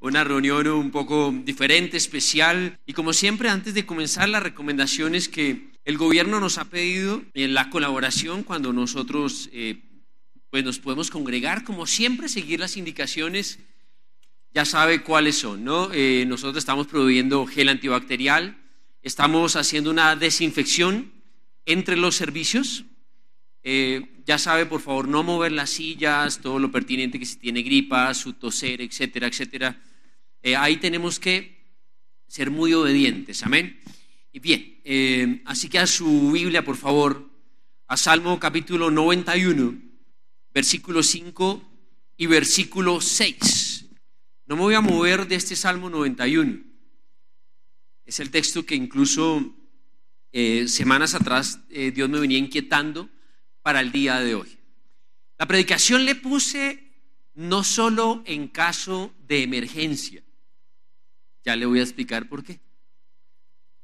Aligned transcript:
una 0.00 0.24
reunión 0.24 0.68
un 0.68 0.90
poco 0.90 1.34
diferente, 1.44 1.96
especial. 1.96 2.78
Y 2.86 2.92
como 2.92 3.12
siempre, 3.12 3.48
antes 3.48 3.74
de 3.74 3.86
comenzar, 3.86 4.28
las 4.28 4.42
recomendaciones 4.42 5.28
que 5.28 5.72
el 5.84 5.96
gobierno 5.96 6.40
nos 6.40 6.58
ha 6.58 6.66
pedido 6.66 7.22
en 7.34 7.54
la 7.54 7.70
colaboración 7.70 8.42
cuando 8.42 8.72
nosotros 8.72 9.48
eh, 9.52 9.82
pues 10.50 10.64
nos 10.64 10.78
podemos 10.78 11.10
congregar, 11.10 11.64
como 11.64 11.86
siempre, 11.86 12.28
seguir 12.28 12.60
las 12.60 12.76
indicaciones, 12.76 13.58
ya 14.54 14.64
sabe 14.64 15.02
cuáles 15.02 15.36
son, 15.36 15.64
¿no? 15.64 15.90
Eh, 15.92 16.24
nosotros 16.26 16.58
estamos 16.58 16.86
produciendo 16.86 17.46
gel 17.46 17.68
antibacterial, 17.68 18.56
estamos 19.02 19.56
haciendo 19.56 19.90
una 19.90 20.16
desinfección 20.16 21.12
entre 21.66 21.96
los 21.96 22.16
servicios. 22.16 22.84
Eh, 23.62 24.22
ya 24.24 24.38
sabe, 24.38 24.64
por 24.64 24.80
favor, 24.80 25.08
no 25.08 25.22
mover 25.22 25.52
las 25.52 25.70
sillas, 25.70 26.40
todo 26.40 26.58
lo 26.58 26.70
pertinente 26.70 27.18
que 27.18 27.26
si 27.26 27.36
tiene 27.36 27.62
gripa, 27.62 28.12
su 28.14 28.34
toser, 28.34 28.80
etcétera, 28.80 29.26
etcétera. 29.26 29.78
Eh, 30.42 30.56
ahí 30.56 30.76
tenemos 30.76 31.18
que 31.18 31.58
ser 32.26 32.50
muy 32.50 32.72
obedientes, 32.74 33.42
amén. 33.42 33.80
Y 34.32 34.40
bien, 34.40 35.42
así 35.46 35.68
que 35.68 35.78
a 35.78 35.86
su 35.86 36.30
Biblia, 36.32 36.64
por 36.64 36.76
favor, 36.76 37.28
a 37.86 37.96
Salmo 37.96 38.38
capítulo 38.38 38.90
91 38.90 39.88
versículo 40.58 41.04
5 41.04 41.62
y 42.16 42.26
versículo 42.26 43.00
6. 43.00 43.86
No 44.46 44.56
me 44.56 44.62
voy 44.62 44.74
a 44.74 44.80
mover 44.80 45.28
de 45.28 45.36
este 45.36 45.54
Salmo 45.54 45.90
91. 45.90 46.64
Es 48.04 48.18
el 48.20 48.30
texto 48.30 48.64
que 48.64 48.74
incluso 48.74 49.54
eh, 50.32 50.66
semanas 50.66 51.14
atrás 51.14 51.60
eh, 51.70 51.92
Dios 51.92 52.08
me 52.08 52.18
venía 52.18 52.38
inquietando 52.38 53.08
para 53.62 53.80
el 53.80 53.92
día 53.92 54.18
de 54.20 54.34
hoy. 54.34 54.58
La 55.38 55.46
predicación 55.46 56.04
le 56.04 56.14
puse 56.14 56.92
no 57.34 57.62
solo 57.62 58.24
en 58.26 58.48
caso 58.48 59.14
de 59.28 59.42
emergencia. 59.42 60.24
Ya 61.48 61.56
le 61.56 61.64
voy 61.64 61.80
a 61.80 61.82
explicar 61.82 62.28
por 62.28 62.44
qué. 62.44 62.60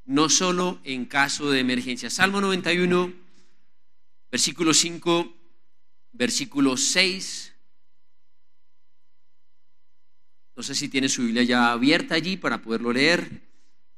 No 0.05 0.29
solo 0.29 0.83
en 0.85 1.07
caso 1.07 1.51
de 1.51 1.61
emergencia. 1.61 2.11
Salmo 2.11 2.43
91, 2.43 3.11
versículo 4.31 4.75
5 4.75 5.35
versículo 6.13 6.77
6. 6.77 7.55
No 10.55 10.63
sé 10.63 10.75
si 10.75 10.91
tiene 10.91 11.09
su 11.09 11.23
Biblia 11.23 11.43
ya 11.43 11.73
abierta 11.73 12.17
allí 12.17 12.37
para 12.37 12.61
poderlo 12.61 12.93
leer. 12.93 13.41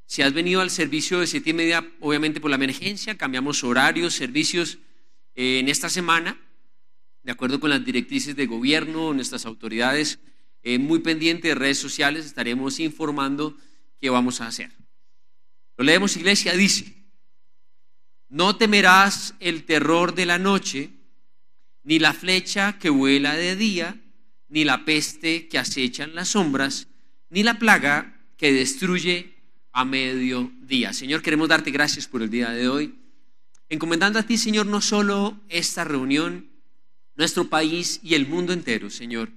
Si 0.05 0.21
has 0.21 0.31
venido 0.31 0.61
al 0.61 0.69
servicio 0.69 1.19
de 1.19 1.27
siete 1.27 1.49
y 1.49 1.53
media, 1.53 1.85
obviamente 1.99 2.39
por 2.39 2.49
la 2.49 2.55
emergencia, 2.55 3.17
cambiamos 3.17 3.65
horarios, 3.65 4.13
servicios 4.13 4.77
eh, 5.35 5.59
en 5.59 5.67
esta 5.67 5.89
semana, 5.89 6.39
de 7.21 7.33
acuerdo 7.33 7.59
con 7.59 7.69
las 7.69 7.83
directrices 7.83 8.37
de 8.37 8.45
gobierno, 8.45 9.13
nuestras 9.13 9.45
autoridades, 9.45 10.21
eh, 10.63 10.79
muy 10.79 10.99
pendientes 10.99 11.49
de 11.49 11.55
redes 11.55 11.79
sociales, 11.79 12.25
estaremos 12.25 12.79
informando 12.79 13.57
qué 13.99 14.09
vamos 14.09 14.41
a 14.41 14.47
hacer. 14.47 14.71
Lo 15.77 15.83
leemos, 15.83 16.17
iglesia, 16.17 16.53
dice, 16.53 16.93
no 18.29 18.57
temerás 18.57 19.35
el 19.39 19.63
terror 19.63 20.13
de 20.15 20.25
la 20.25 20.37
noche, 20.37 20.89
ni 21.83 21.99
la 21.99 22.13
flecha 22.13 22.77
que 22.79 22.89
vuela 22.89 23.35
de 23.35 23.55
día, 23.55 24.01
ni 24.49 24.63
la 24.63 24.85
peste 24.85 25.47
que 25.47 25.57
acecha 25.57 26.03
en 26.03 26.15
las 26.15 26.29
sombras, 26.29 26.87
ni 27.29 27.43
la 27.43 27.59
plaga 27.59 28.19
que 28.37 28.51
destruye 28.51 29.35
a 29.71 29.85
mediodía. 29.85 30.93
Señor, 30.93 31.21
queremos 31.21 31.47
darte 31.47 31.71
gracias 31.71 32.07
por 32.07 32.21
el 32.21 32.29
día 32.29 32.49
de 32.49 32.67
hoy, 32.67 32.95
encomendando 33.69 34.19
a 34.19 34.23
ti, 34.23 34.37
Señor, 34.37 34.65
no 34.65 34.81
solo 34.81 35.39
esta 35.49 35.83
reunión, 35.83 36.49
nuestro 37.15 37.49
país 37.49 37.99
y 38.03 38.15
el 38.15 38.27
mundo 38.27 38.53
entero, 38.53 38.89
Señor. 38.89 39.31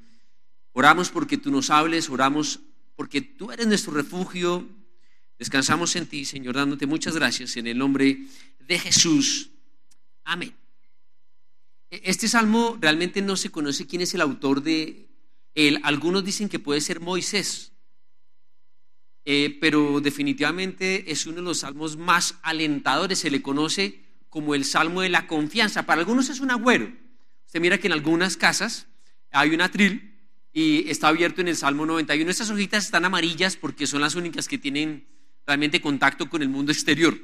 Oramos 0.72 1.10
porque 1.10 1.36
tú 1.36 1.50
nos 1.50 1.70
hables, 1.70 2.08
oramos 2.10 2.60
porque 2.96 3.20
tú 3.20 3.50
eres 3.50 3.66
nuestro 3.66 3.92
refugio. 3.92 4.68
Descansamos 5.38 5.96
en 5.96 6.06
ti, 6.06 6.24
Señor, 6.24 6.54
dándote 6.54 6.86
muchas 6.86 7.14
gracias 7.14 7.56
en 7.56 7.66
el 7.66 7.78
nombre 7.78 8.26
de 8.60 8.78
Jesús. 8.78 9.50
Amén. 10.24 10.54
Este 11.90 12.28
salmo 12.28 12.78
realmente 12.80 13.20
no 13.20 13.36
se 13.36 13.50
conoce 13.50 13.86
quién 13.86 14.02
es 14.02 14.14
el 14.14 14.20
autor 14.20 14.62
de 14.62 15.08
él. 15.54 15.80
Algunos 15.82 16.24
dicen 16.24 16.48
que 16.48 16.60
puede 16.60 16.80
ser 16.80 17.00
Moisés, 17.00 17.72
eh, 19.24 19.58
pero 19.60 20.00
definitivamente 20.00 21.10
es 21.10 21.26
uno 21.26 21.36
de 21.36 21.42
los 21.42 21.60
salmos 21.60 21.96
más 21.96 22.36
alentadores. 22.42 23.18
Se 23.18 23.30
le 23.30 23.42
conoce 23.42 24.04
como 24.28 24.54
el 24.54 24.64
salmo 24.64 25.00
de 25.00 25.08
la 25.08 25.26
confianza. 25.26 25.84
Para 25.84 26.02
algunos 26.02 26.28
es 26.28 26.38
un 26.38 26.52
agüero. 26.52 26.92
Usted 27.46 27.60
mira 27.60 27.78
que 27.78 27.88
en 27.88 27.92
algunas 27.92 28.36
casas 28.36 28.86
hay 29.32 29.50
un 29.50 29.60
atril 29.60 30.09
y 30.52 30.88
está 30.90 31.08
abierto 31.08 31.40
en 31.40 31.48
el 31.48 31.56
Salmo 31.56 31.86
91. 31.86 32.30
Estas 32.30 32.50
hojitas 32.50 32.84
están 32.84 33.04
amarillas 33.04 33.56
porque 33.56 33.86
son 33.86 34.00
las 34.00 34.14
únicas 34.14 34.48
que 34.48 34.58
tienen 34.58 35.06
realmente 35.46 35.80
contacto 35.80 36.28
con 36.28 36.42
el 36.42 36.48
mundo 36.48 36.72
exterior. 36.72 37.18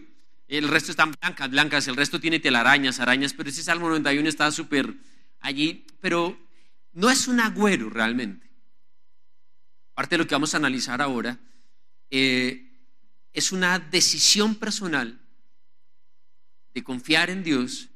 El 0.48 0.69
resto 0.69 0.92
están 0.92 1.12
blancas, 1.20 1.50
blancas, 1.50 1.88
el 1.88 1.97
resto 1.97 2.20
tiene 2.20 2.38
telarañas, 2.38 3.00
arañas, 3.00 3.34
pero 3.34 3.48
ese 3.48 3.62
Salmo 3.62 3.88
91 3.88 4.28
está 4.28 4.50
súper 4.53 4.94
allí, 5.41 5.87
pero 6.00 6.38
no 6.92 7.10
es 7.10 7.26
un 7.26 7.41
agüero 7.41 7.91
realmente. 7.91 8.48
Parte 9.94 10.14
de 10.14 10.19
lo 10.19 10.26
que 10.26 10.34
vamos 10.34 10.54
a 10.54 10.58
analizar 10.58 11.03
ahora 11.03 11.38
eh, 12.10 12.70
es 13.32 13.50
una 13.50 13.78
decisión 13.78 14.54
personal 14.54 15.20
de 16.75 16.84
confiar 16.84 17.31
en 17.31 17.43
Dios 17.43 17.88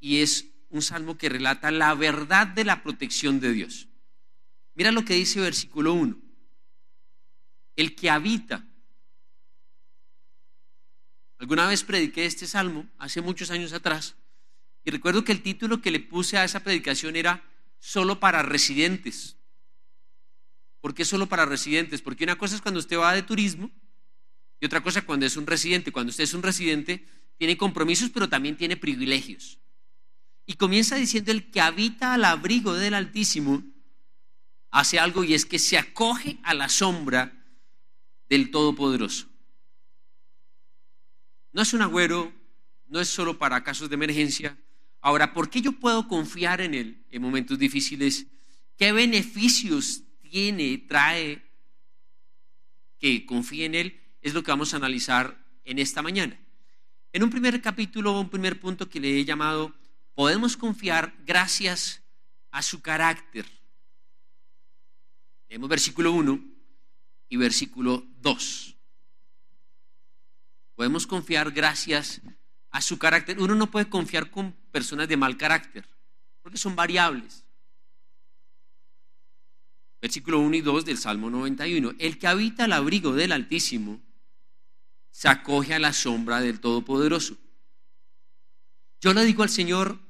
y 0.00 0.20
es 0.20 0.46
un 0.70 0.80
salmo 0.80 1.18
que 1.18 1.28
relata 1.28 1.70
la 1.70 1.94
verdad 1.94 2.46
de 2.46 2.64
la 2.64 2.82
protección 2.82 3.40
de 3.40 3.52
Dios. 3.52 3.88
Mira 4.74 4.92
lo 4.92 5.04
que 5.04 5.14
dice 5.14 5.40
versículo 5.40 5.94
1. 5.94 6.16
El 7.76 7.94
que 7.94 8.10
habita 8.10 8.66
Alguna 11.38 11.66
vez 11.66 11.84
prediqué 11.84 12.24
este 12.24 12.46
salmo, 12.46 12.88
hace 12.96 13.20
muchos 13.20 13.50
años 13.50 13.74
atrás, 13.74 14.16
y 14.82 14.90
recuerdo 14.90 15.24
que 15.24 15.32
el 15.32 15.42
título 15.42 15.82
que 15.82 15.90
le 15.90 16.00
puse 16.00 16.38
a 16.38 16.44
esa 16.44 16.60
predicación 16.60 17.16
era 17.16 17.44
solo 17.78 18.18
para 18.18 18.42
residentes. 18.42 19.36
¿Por 20.80 20.94
qué 20.94 21.04
solo 21.04 21.26
para 21.28 21.44
residentes? 21.44 22.00
Porque 22.00 22.24
una 22.24 22.36
cosa 22.36 22.54
es 22.54 22.62
cuando 22.62 22.80
usted 22.80 22.98
va 22.98 23.14
de 23.14 23.22
turismo 23.22 23.70
y 24.58 24.64
otra 24.64 24.82
cosa 24.82 25.02
cuando 25.02 25.26
es 25.26 25.36
un 25.36 25.46
residente. 25.46 25.92
Cuando 25.92 26.10
usted 26.10 26.24
es 26.24 26.32
un 26.32 26.42
residente, 26.42 27.06
tiene 27.36 27.58
compromisos, 27.58 28.08
pero 28.08 28.28
también 28.28 28.56
tiene 28.56 28.78
privilegios. 28.78 29.58
Y 30.46 30.54
comienza 30.54 30.96
diciendo 30.96 31.30
el 31.30 31.50
que 31.50 31.60
habita 31.60 32.14
al 32.14 32.24
abrigo 32.24 32.72
del 32.72 32.94
Altísimo 32.94 33.64
hace 34.74 34.98
algo 34.98 35.22
y 35.22 35.34
es 35.34 35.46
que 35.46 35.60
se 35.60 35.78
acoge 35.78 36.38
a 36.42 36.52
la 36.52 36.68
sombra 36.68 37.32
del 38.28 38.50
Todopoderoso. 38.50 39.28
No 41.52 41.62
es 41.62 41.72
un 41.74 41.82
agüero, 41.82 42.34
no 42.88 43.00
es 43.00 43.08
solo 43.08 43.38
para 43.38 43.62
casos 43.62 43.88
de 43.88 43.94
emergencia. 43.94 44.58
Ahora, 45.00 45.32
¿por 45.32 45.48
qué 45.48 45.60
yo 45.60 45.78
puedo 45.78 46.08
confiar 46.08 46.60
en 46.60 46.74
Él 46.74 47.06
en 47.12 47.22
momentos 47.22 47.56
difíciles? 47.56 48.26
¿Qué 48.76 48.90
beneficios 48.90 50.02
tiene, 50.20 50.78
trae 50.78 51.48
que 52.98 53.24
confíe 53.26 53.66
en 53.66 53.76
Él? 53.76 54.00
Es 54.22 54.34
lo 54.34 54.42
que 54.42 54.50
vamos 54.50 54.74
a 54.74 54.78
analizar 54.78 55.40
en 55.64 55.78
esta 55.78 56.02
mañana. 56.02 56.36
En 57.12 57.22
un 57.22 57.30
primer 57.30 57.62
capítulo, 57.62 58.18
un 58.18 58.28
primer 58.28 58.58
punto 58.58 58.88
que 58.88 58.98
le 58.98 59.20
he 59.20 59.24
llamado, 59.24 59.72
podemos 60.14 60.56
confiar 60.56 61.14
gracias 61.24 62.02
a 62.50 62.60
su 62.60 62.82
carácter. 62.82 63.46
Leemos 65.54 65.70
versículo 65.70 66.10
1 66.10 66.44
y 67.28 67.36
versículo 67.36 68.04
2. 68.22 68.76
Podemos 70.74 71.06
confiar 71.06 71.52
gracias 71.52 72.20
a 72.70 72.80
su 72.80 72.98
carácter. 72.98 73.38
Uno 73.38 73.54
no 73.54 73.70
puede 73.70 73.88
confiar 73.88 74.32
con 74.32 74.50
personas 74.72 75.06
de 75.06 75.16
mal 75.16 75.36
carácter, 75.36 75.88
porque 76.42 76.58
son 76.58 76.74
variables. 76.74 77.44
Versículo 80.02 80.40
1 80.40 80.56
y 80.56 80.60
2 80.60 80.86
del 80.86 80.98
Salmo 80.98 81.30
91. 81.30 81.92
El 82.00 82.18
que 82.18 82.26
habita 82.26 82.64
al 82.64 82.72
abrigo 82.72 83.12
del 83.12 83.30
Altísimo 83.30 84.02
se 85.12 85.28
acoge 85.28 85.72
a 85.72 85.78
la 85.78 85.92
sombra 85.92 86.40
del 86.40 86.58
Todopoderoso. 86.58 87.38
Yo 89.00 89.14
le 89.14 89.24
digo 89.24 89.44
al 89.44 89.50
Señor, 89.50 90.00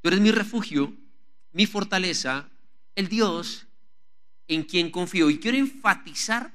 tú 0.00 0.08
eres 0.08 0.20
mi 0.20 0.30
refugio, 0.30 0.96
mi 1.50 1.66
fortaleza, 1.66 2.48
el 2.94 3.08
Dios 3.08 3.66
en 4.48 4.64
quién 4.64 4.90
confío. 4.90 5.30
Y 5.30 5.38
quiero 5.38 5.58
enfatizar 5.58 6.52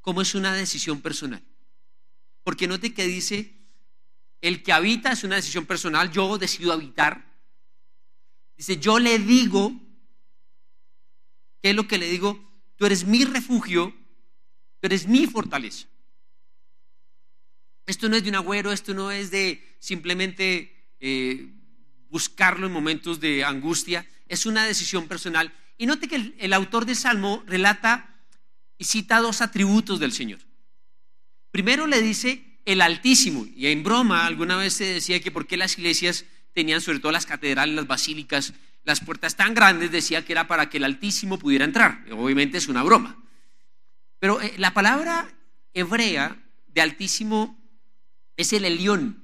cómo 0.00 0.22
es 0.22 0.34
una 0.34 0.54
decisión 0.54 1.00
personal. 1.00 1.42
Porque 2.42 2.66
note 2.66 2.94
que 2.94 3.06
dice, 3.06 3.54
el 4.40 4.62
que 4.62 4.72
habita 4.72 5.12
es 5.12 5.24
una 5.24 5.36
decisión 5.36 5.66
personal, 5.66 6.10
yo 6.10 6.38
decido 6.38 6.72
habitar. 6.72 7.26
Dice, 8.56 8.78
yo 8.78 8.98
le 8.98 9.18
digo, 9.18 9.72
¿qué 11.62 11.70
es 11.70 11.76
lo 11.76 11.86
que 11.86 11.98
le 11.98 12.08
digo? 12.08 12.48
Tú 12.76 12.86
eres 12.86 13.04
mi 13.04 13.24
refugio, 13.24 13.94
tú 14.80 14.86
eres 14.86 15.06
mi 15.06 15.26
fortaleza. 15.26 15.88
Esto 17.86 18.08
no 18.08 18.16
es 18.16 18.22
de 18.22 18.28
un 18.28 18.36
agüero, 18.36 18.72
esto 18.72 18.94
no 18.94 19.10
es 19.10 19.30
de 19.30 19.76
simplemente 19.78 20.94
eh, 21.00 21.52
buscarlo 22.10 22.66
en 22.66 22.72
momentos 22.72 23.20
de 23.20 23.44
angustia, 23.44 24.06
es 24.26 24.46
una 24.46 24.64
decisión 24.64 25.08
personal. 25.08 25.52
Y 25.78 25.86
note 25.86 26.08
que 26.08 26.34
el, 26.36 26.52
autor 26.52 26.84
del 26.84 26.96
Salmo 26.96 27.44
relata 27.46 28.16
y 28.76 28.84
cita 28.84 29.20
dos 29.20 29.40
atributos 29.40 30.00
del 30.00 30.12
Señor. 30.12 30.40
Primero 31.52 31.86
le 31.86 32.02
dice 32.02 32.60
el 32.64 32.80
Altísimo, 32.80 33.46
y 33.56 33.68
en 33.68 33.84
broma 33.84 34.26
alguna 34.26 34.56
vez 34.56 34.74
se 34.74 34.84
decía 34.84 35.20
que 35.20 35.30
por 35.30 35.46
qué 35.46 35.56
las 35.56 35.78
iglesias 35.78 36.26
tenían, 36.52 36.80
sobre 36.80 36.98
todo 36.98 37.12
las 37.12 37.26
catedrales, 37.26 37.76
las 37.76 37.86
basílicas, 37.86 38.52
las 38.82 39.00
puertas 39.00 39.36
tan 39.36 39.54
grandes, 39.54 39.92
decía 39.92 40.24
que 40.24 40.32
era 40.32 40.48
para 40.48 40.68
que 40.68 40.78
el 40.78 40.84
Altísimo 40.84 41.38
pudiera 41.38 41.64
entrar. 41.64 42.04
Obviamente 42.10 42.58
es 42.58 42.66
una 42.68 42.82
broma. 42.82 43.16
Pero 44.18 44.40
eh, 44.40 44.54
la 44.58 44.74
palabra 44.74 45.32
hebrea 45.74 46.36
de 46.66 46.80
Altísimo 46.80 47.56
es 48.36 48.52
el 48.52 48.64
Elión, 48.64 49.22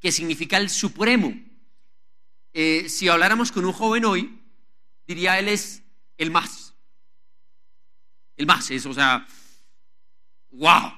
que 0.00 0.12
significa 0.12 0.56
el 0.56 0.70
Supremo. 0.70 1.38
Eh, 2.54 2.88
si 2.88 3.08
habláramos 3.08 3.52
con 3.52 3.64
un 3.64 3.72
joven 3.72 4.04
hoy, 4.06 4.41
diría 5.06 5.38
él 5.38 5.48
es 5.48 5.82
el 6.18 6.30
más. 6.30 6.74
El 8.36 8.46
más 8.46 8.70
es, 8.70 8.86
o 8.86 8.94
sea, 8.94 9.26
wow. 10.50 10.92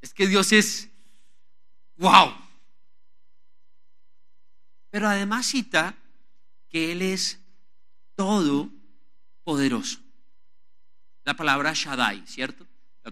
Es 0.00 0.14
que 0.14 0.26
Dios 0.26 0.52
es 0.52 0.88
wow. 1.96 2.34
Pero 4.90 5.08
además 5.08 5.46
cita 5.46 5.96
que 6.68 6.92
Él 6.92 7.02
es 7.02 7.38
todopoderoso. 8.16 10.00
La 11.24 11.34
palabra 11.34 11.72
Shaddai, 11.74 12.26
¿cierto? 12.26 12.66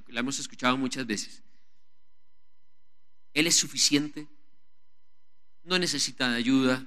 La 0.08 0.20
hemos 0.20 0.38
escuchado 0.38 0.76
muchas 0.76 1.06
veces. 1.06 1.42
Él 3.32 3.46
es 3.46 3.56
suficiente, 3.56 4.26
no 5.62 5.78
necesita 5.78 6.32
ayuda. 6.34 6.84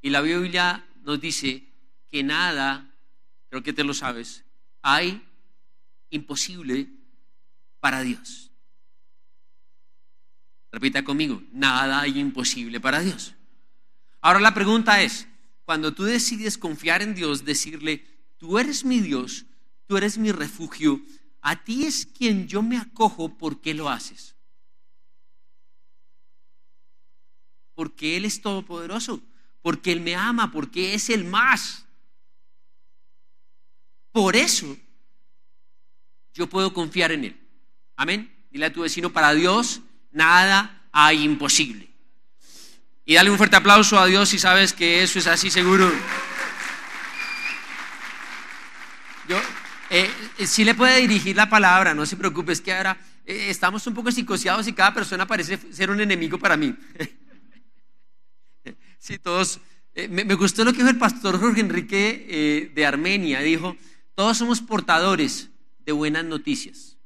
Y 0.00 0.10
la 0.10 0.20
Biblia 0.20 0.86
nos 1.02 1.20
dice 1.20 1.73
que 2.14 2.22
nada, 2.22 2.94
creo 3.48 3.64
que 3.64 3.72
te 3.72 3.82
lo 3.82 3.92
sabes, 3.92 4.44
hay 4.82 5.20
imposible 6.10 6.88
para 7.80 8.02
Dios. 8.02 8.52
Repita 10.70 11.02
conmigo, 11.02 11.42
nada 11.50 12.02
hay 12.02 12.20
imposible 12.20 12.78
para 12.78 13.00
Dios. 13.00 13.34
Ahora 14.20 14.38
la 14.38 14.54
pregunta 14.54 15.02
es, 15.02 15.26
cuando 15.64 15.92
tú 15.92 16.04
decides 16.04 16.56
confiar 16.56 17.02
en 17.02 17.16
Dios, 17.16 17.44
decirle, 17.44 18.06
tú 18.36 18.60
eres 18.60 18.84
mi 18.84 19.00
Dios, 19.00 19.46
tú 19.88 19.96
eres 19.96 20.16
mi 20.16 20.30
refugio, 20.30 21.02
a 21.40 21.64
ti 21.64 21.84
es 21.84 22.06
quien 22.06 22.46
yo 22.46 22.62
me 22.62 22.76
acojo, 22.76 23.36
¿por 23.36 23.60
qué 23.60 23.74
lo 23.74 23.88
haces? 23.88 24.36
Porque 27.74 28.16
Él 28.16 28.24
es 28.24 28.40
todopoderoso, 28.40 29.20
porque 29.62 29.90
Él 29.90 30.00
me 30.00 30.14
ama, 30.14 30.52
porque 30.52 30.94
es 30.94 31.10
el 31.10 31.24
más. 31.24 31.84
Por 34.14 34.36
eso 34.36 34.76
yo 36.34 36.48
puedo 36.48 36.72
confiar 36.72 37.10
en 37.10 37.24
Él. 37.24 37.40
Amén. 37.96 38.32
Dile 38.48 38.66
a 38.66 38.72
tu 38.72 38.82
vecino, 38.82 39.12
para 39.12 39.34
Dios 39.34 39.80
nada 40.12 40.86
hay 40.92 41.24
imposible. 41.24 41.88
Y 43.04 43.14
dale 43.14 43.32
un 43.32 43.36
fuerte 43.36 43.56
aplauso 43.56 43.98
a 43.98 44.06
Dios 44.06 44.28
si 44.28 44.38
sabes 44.38 44.72
que 44.72 45.02
eso 45.02 45.18
es 45.18 45.26
así 45.26 45.50
seguro. 45.50 45.90
Yo, 49.28 49.36
eh, 49.90 50.08
eh 50.38 50.46
sí 50.46 50.64
le 50.64 50.76
puede 50.76 51.00
dirigir 51.00 51.34
la 51.34 51.50
palabra, 51.50 51.92
no 51.92 52.06
se 52.06 52.16
preocupe, 52.16 52.52
es 52.52 52.60
que 52.60 52.72
ahora 52.72 52.96
eh, 53.26 53.46
estamos 53.50 53.84
un 53.88 53.94
poco 53.94 54.12
psicoseados 54.12 54.68
y 54.68 54.74
cada 54.74 54.94
persona 54.94 55.26
parece 55.26 55.58
ser 55.72 55.90
un 55.90 56.00
enemigo 56.00 56.38
para 56.38 56.56
mí. 56.56 56.72
sí, 59.00 59.18
todos. 59.18 59.58
Me, 60.08 60.24
me, 60.24 60.34
gustó 60.34 60.64
lo 60.64 60.70
que 60.70 60.78
dijo 60.78 60.90
el 60.90 60.98
pastor 60.98 61.40
Jorge 61.40 61.60
Enrique 61.60 62.70
de 62.72 62.86
Armenia. 62.86 63.40
Dijo, 63.40 63.76
todos 64.14 64.38
somos 64.38 64.60
portadores 64.60 65.50
de 65.78 65.92
buenas 65.92 66.24
noticias. 66.24 66.96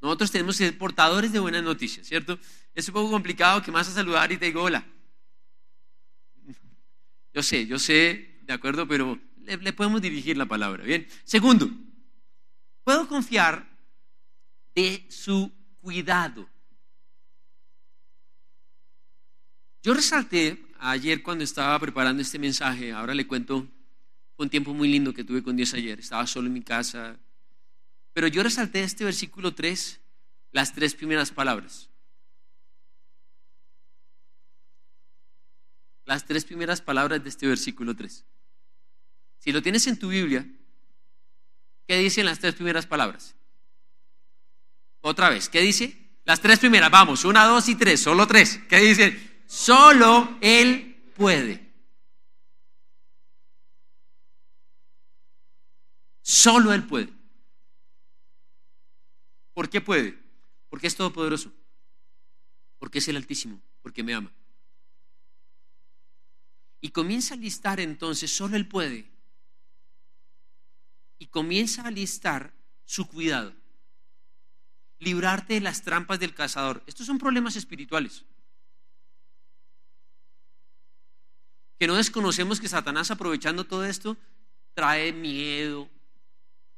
Nosotros 0.00 0.30
tenemos 0.30 0.58
que 0.58 0.64
ser 0.64 0.78
portadores 0.78 1.32
de 1.32 1.38
buenas 1.38 1.62
noticias, 1.62 2.06
¿cierto? 2.06 2.38
Es 2.74 2.86
un 2.88 2.94
poco 2.94 3.10
complicado 3.10 3.62
que 3.62 3.72
más 3.72 3.88
a 3.88 3.92
saludar 3.92 4.30
y 4.30 4.36
te 4.36 4.46
digo 4.46 4.62
hola. 4.62 4.86
Yo 7.32 7.42
sé, 7.42 7.66
yo 7.66 7.78
sé, 7.78 8.40
de 8.42 8.52
acuerdo, 8.52 8.86
pero 8.86 9.18
le, 9.38 9.56
le 9.56 9.72
podemos 9.72 10.00
dirigir 10.00 10.36
la 10.36 10.46
palabra. 10.46 10.84
Bien. 10.84 11.06
Segundo, 11.24 11.70
puedo 12.84 13.08
confiar 13.08 13.68
de 14.74 15.06
su 15.08 15.52
cuidado. 15.80 16.48
Yo 19.82 19.94
resalté 19.94 20.64
ayer 20.78 21.22
cuando 21.22 21.44
estaba 21.44 21.78
preparando 21.78 22.22
este 22.22 22.38
mensaje, 22.38 22.92
ahora 22.92 23.14
le 23.14 23.26
cuento 23.26 23.66
un 24.36 24.50
tiempo 24.50 24.74
muy 24.74 24.88
lindo 24.88 25.14
que 25.14 25.24
tuve 25.24 25.42
con 25.42 25.56
Dios 25.56 25.72
ayer. 25.74 25.98
Estaba 25.98 26.26
solo 26.26 26.46
en 26.46 26.54
mi 26.54 26.62
casa. 26.62 27.18
Pero 28.12 28.26
yo 28.28 28.42
resalté 28.42 28.82
este 28.82 29.04
versículo 29.04 29.54
3, 29.54 30.00
las 30.52 30.72
tres 30.74 30.94
primeras 30.94 31.30
palabras. 31.30 31.88
Las 36.04 36.24
tres 36.24 36.44
primeras 36.44 36.80
palabras 36.80 37.22
de 37.22 37.28
este 37.28 37.46
versículo 37.46 37.94
3. 37.94 38.24
Si 39.38 39.52
lo 39.52 39.62
tienes 39.62 39.86
en 39.86 39.98
tu 39.98 40.08
Biblia, 40.08 40.46
¿qué 41.86 41.98
dicen 41.98 42.26
las 42.26 42.38
tres 42.38 42.54
primeras 42.54 42.86
palabras? 42.86 43.34
Otra 45.00 45.30
vez, 45.30 45.48
¿qué 45.48 45.60
dice? 45.60 45.96
Las 46.24 46.40
tres 46.40 46.58
primeras, 46.58 46.90
vamos, 46.90 47.24
una, 47.24 47.44
dos 47.44 47.68
y 47.68 47.76
tres, 47.76 48.00
solo 48.00 48.26
tres. 48.26 48.60
¿Qué 48.68 48.78
dice? 48.80 49.42
Solo 49.46 50.38
Él 50.40 51.12
puede. 51.14 51.65
Solo 56.26 56.72
Él 56.72 56.84
puede. 56.84 57.12
¿Por 59.54 59.70
qué 59.70 59.80
puede? 59.80 60.18
Porque 60.68 60.88
es 60.88 60.96
todopoderoso. 60.96 61.52
Porque 62.80 62.98
es 62.98 63.06
el 63.06 63.14
Altísimo. 63.14 63.62
Porque 63.80 64.02
me 64.02 64.12
ama. 64.12 64.32
Y 66.80 66.88
comienza 66.88 67.34
a 67.34 67.36
listar 67.36 67.78
entonces, 67.78 68.34
solo 68.34 68.56
Él 68.56 68.66
puede. 68.66 69.08
Y 71.20 71.26
comienza 71.26 71.86
a 71.86 71.92
listar 71.92 72.52
su 72.84 73.06
cuidado. 73.06 73.54
Librarte 74.98 75.54
de 75.54 75.60
las 75.60 75.82
trampas 75.82 76.18
del 76.18 76.34
cazador. 76.34 76.82
Estos 76.88 77.06
son 77.06 77.18
problemas 77.18 77.54
espirituales. 77.54 78.24
Que 81.78 81.86
no 81.86 81.94
desconocemos 81.94 82.58
que 82.58 82.68
Satanás 82.68 83.12
aprovechando 83.12 83.62
todo 83.62 83.84
esto 83.84 84.16
trae 84.74 85.12
miedo, 85.12 85.88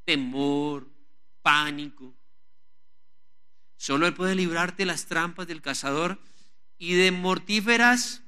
temor, 0.09 0.88
pánico. 1.43 2.17
Solo 3.77 4.07
Él 4.07 4.15
puede 4.15 4.35
librarte 4.35 4.79
de 4.79 4.87
las 4.87 5.05
trampas 5.05 5.47
del 5.47 5.61
cazador 5.61 6.19
y 6.79 6.95
de 6.95 7.11
mortíferas 7.11 8.23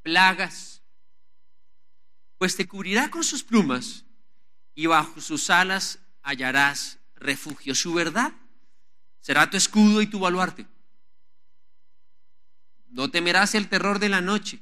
plagas, 0.00 0.82
pues 2.38 2.56
te 2.56 2.66
cubrirá 2.66 3.10
con 3.10 3.22
sus 3.22 3.42
plumas 3.42 4.06
y 4.74 4.86
bajo 4.86 5.20
sus 5.20 5.50
alas 5.50 5.98
hallarás 6.22 6.98
refugio. 7.16 7.74
Su 7.74 7.92
verdad 7.92 8.32
será 9.20 9.50
tu 9.50 9.58
escudo 9.58 10.00
y 10.00 10.06
tu 10.06 10.20
baluarte. 10.20 10.66
No 12.88 13.10
temerás 13.10 13.54
el 13.54 13.68
terror 13.68 13.98
de 13.98 14.08
la 14.08 14.22
noche, 14.22 14.58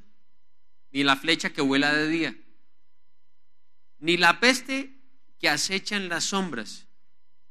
ni 0.90 1.04
la 1.04 1.14
flecha 1.14 1.50
que 1.52 1.62
vuela 1.62 1.94
de 1.94 2.08
día, 2.08 2.36
ni 4.00 4.16
la 4.16 4.40
peste 4.40 4.99
que 5.40 5.48
acechan 5.48 6.08
las 6.08 6.24
sombras, 6.24 6.86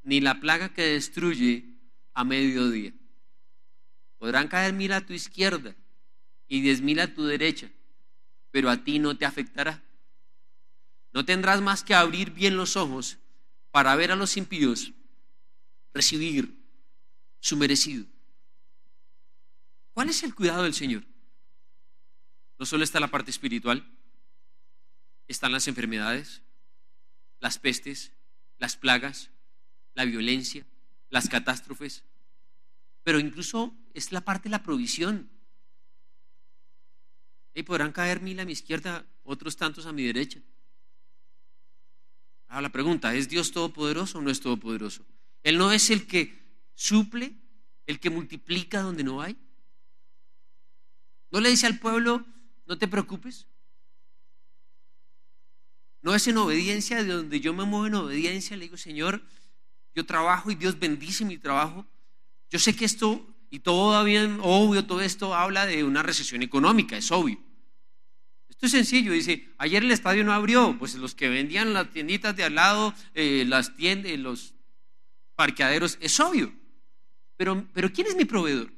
ni 0.03 0.21
la 0.21 0.39
plaga 0.39 0.73
que 0.73 0.83
destruye 0.83 1.65
a 2.13 2.23
mediodía. 2.23 2.93
Podrán 4.19 4.47
caer 4.47 4.73
mil 4.73 4.93
a 4.93 5.05
tu 5.05 5.13
izquierda 5.13 5.75
y 6.47 6.61
diez 6.61 6.81
mil 6.81 6.99
a 6.99 7.13
tu 7.13 7.25
derecha, 7.25 7.69
pero 8.51 8.69
a 8.69 8.83
ti 8.83 8.99
no 8.99 9.17
te 9.17 9.25
afectará. 9.25 9.83
No 11.11 11.25
tendrás 11.25 11.61
más 11.61 11.83
que 11.83 11.95
abrir 11.95 12.31
bien 12.31 12.55
los 12.55 12.77
ojos 12.77 13.17
para 13.71 13.95
ver 13.95 14.11
a 14.11 14.15
los 14.15 14.37
impíos 14.37 14.91
recibir 15.93 16.55
su 17.39 17.57
merecido. 17.57 18.05
¿Cuál 19.93 20.09
es 20.09 20.21
el 20.23 20.35
cuidado 20.35 20.63
del 20.63 20.75
Señor? 20.75 21.03
No 22.59 22.65
solo 22.65 22.83
está 22.83 22.99
la 22.99 23.07
parte 23.07 23.31
espiritual, 23.31 23.83
están 25.27 25.51
las 25.51 25.67
enfermedades, 25.67 26.43
las 27.39 27.59
pestes, 27.59 28.13
las 28.57 28.75
plagas, 28.75 29.31
la 29.93 30.05
violencia, 30.05 30.65
las 31.09 31.29
catástrofes, 31.29 32.03
pero 33.03 33.19
incluso 33.19 33.73
es 33.93 34.11
la 34.11 34.21
parte 34.21 34.43
de 34.43 34.51
la 34.51 34.63
provisión. 34.63 35.29
Y 37.53 37.63
podrán 37.63 37.91
caer 37.91 38.21
mil 38.21 38.39
a 38.39 38.45
mi 38.45 38.51
izquierda, 38.51 39.05
otros 39.23 39.57
tantos 39.57 39.85
a 39.85 39.91
mi 39.91 40.03
derecha. 40.03 40.39
Ahora 42.47 42.63
la 42.63 42.71
pregunta, 42.71 43.13
¿es 43.13 43.29
Dios 43.29 43.51
todopoderoso 43.51 44.19
o 44.19 44.21
no 44.21 44.29
es 44.29 44.39
todopoderoso? 44.39 45.05
Él 45.43 45.57
no 45.57 45.71
es 45.71 45.89
el 45.89 46.07
que 46.07 46.37
suple, 46.73 47.35
el 47.85 47.99
que 47.99 48.09
multiplica 48.09 48.81
donde 48.81 49.03
no 49.03 49.21
hay. 49.21 49.37
¿No 51.31 51.39
le 51.39 51.49
dice 51.49 51.67
al 51.67 51.79
pueblo, 51.79 52.25
no 52.65 52.77
te 52.77 52.87
preocupes? 52.87 53.47
No 56.01 56.15
es 56.15 56.27
en 56.27 56.37
obediencia 56.37 57.03
de 57.03 57.11
donde 57.11 57.39
yo 57.39 57.53
me 57.53 57.65
muevo 57.65 57.87
en 57.87 57.95
obediencia, 57.95 58.55
le 58.55 58.63
digo, 58.63 58.77
Señor, 58.77 59.21
yo 59.93 60.05
trabajo 60.05 60.49
y 60.51 60.55
Dios 60.55 60.79
bendice 60.79 61.25
mi 61.25 61.37
trabajo. 61.37 61.85
Yo 62.49 62.59
sé 62.59 62.75
que 62.75 62.85
esto, 62.85 63.27
y 63.49 63.59
todavía 63.59 64.23
obvio, 64.41 64.85
todo 64.85 65.01
esto 65.01 65.35
habla 65.35 65.65
de 65.65 65.83
una 65.83 66.03
recesión 66.03 66.41
económica, 66.41 66.97
es 66.97 67.11
obvio. 67.11 67.37
Esto 68.47 68.65
es 68.65 68.71
sencillo, 68.71 69.11
dice, 69.13 69.49
ayer 69.57 69.83
el 69.83 69.91
estadio 69.91 70.23
no 70.23 70.33
abrió, 70.33 70.77
pues 70.77 70.95
los 70.95 71.15
que 71.15 71.29
vendían 71.29 71.73
las 71.73 71.91
tienditas 71.91 72.35
de 72.35 72.43
al 72.43 72.55
lado, 72.55 72.93
eh, 73.13 73.45
las 73.47 73.75
tiendas, 73.75 74.17
los 74.19 74.53
parqueaderos, 75.35 75.97
es 76.01 76.19
obvio. 76.19 76.53
Pero, 77.37 77.65
pero 77.73 77.91
¿quién 77.93 78.07
es 78.07 78.15
mi 78.17 78.25
proveedor? 78.25 78.69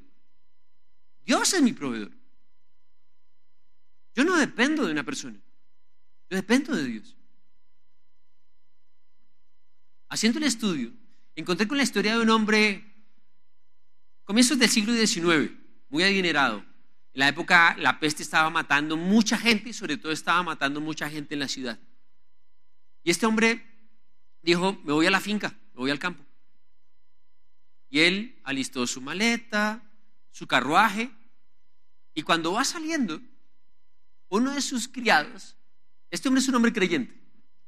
Dios 1.24 1.52
es 1.52 1.62
mi 1.62 1.72
proveedor. 1.72 2.12
Yo 4.14 4.24
no 4.24 4.36
dependo 4.36 4.84
de 4.84 4.92
una 4.92 5.02
persona, 5.02 5.41
yo 6.32 6.36
dependo 6.36 6.74
de 6.74 6.84
Dios. 6.84 7.14
Haciendo 10.08 10.38
el 10.38 10.46
estudio, 10.46 10.90
encontré 11.36 11.68
con 11.68 11.76
la 11.76 11.82
historia 11.82 12.16
de 12.16 12.22
un 12.22 12.30
hombre, 12.30 12.90
comienzos 14.24 14.58
del 14.58 14.70
siglo 14.70 14.94
XIX, 14.94 15.52
muy 15.90 16.02
adinerado. 16.02 16.64
En 17.12 17.20
la 17.20 17.28
época 17.28 17.76
la 17.76 18.00
peste 18.00 18.22
estaba 18.22 18.48
matando 18.48 18.96
mucha 18.96 19.36
gente 19.36 19.68
y 19.68 19.72
sobre 19.74 19.98
todo 19.98 20.10
estaba 20.10 20.42
matando 20.42 20.80
mucha 20.80 21.10
gente 21.10 21.34
en 21.34 21.40
la 21.40 21.48
ciudad. 21.48 21.78
Y 23.04 23.10
este 23.10 23.26
hombre 23.26 23.66
dijo, 24.40 24.80
me 24.84 24.94
voy 24.94 25.04
a 25.04 25.10
la 25.10 25.20
finca, 25.20 25.50
me 25.74 25.80
voy 25.80 25.90
al 25.90 25.98
campo. 25.98 26.24
Y 27.90 28.00
él 28.00 28.40
alistó 28.44 28.86
su 28.86 29.02
maleta, 29.02 29.82
su 30.30 30.46
carruaje, 30.46 31.10
y 32.14 32.22
cuando 32.22 32.54
va 32.54 32.64
saliendo, 32.64 33.20
uno 34.30 34.52
de 34.52 34.62
sus 34.62 34.88
criados, 34.88 35.56
este 36.12 36.28
hombre 36.28 36.42
es 36.42 36.48
un 36.48 36.54
hombre 36.54 36.74
creyente, 36.74 37.18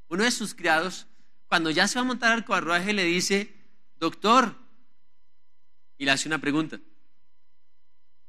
uno 0.08 0.22
de 0.22 0.30
sus 0.30 0.54
criados, 0.54 1.06
cuando 1.46 1.70
ya 1.70 1.88
se 1.88 1.98
va 1.98 2.02
a 2.02 2.04
montar 2.04 2.30
al 2.30 2.44
carruaje, 2.44 2.92
le 2.92 3.02
dice, 3.02 3.56
doctor, 3.96 4.54
y 5.96 6.04
le 6.04 6.10
hace 6.10 6.28
una 6.28 6.38
pregunta, 6.38 6.78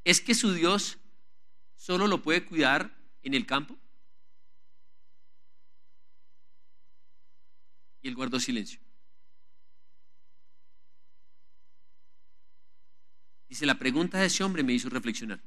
¿es 0.06 0.22
que 0.22 0.34
su 0.34 0.54
Dios 0.54 1.00
solo 1.76 2.08
lo 2.08 2.22
puede 2.24 2.46
cuidar 2.46 2.98
en 3.24 3.34
el 3.34 3.46
campo? 3.46 3.78
Y 8.02 8.08
él 8.08 8.16
guardó 8.16 8.40
silencio. 8.40 8.80
Dice, 13.50 13.66
la 13.66 13.78
pregunta 13.78 14.18
de 14.18 14.28
ese 14.28 14.46
hombre 14.46 14.64
me 14.64 14.72
hizo 14.72 14.88
reflexionar. 14.88 15.44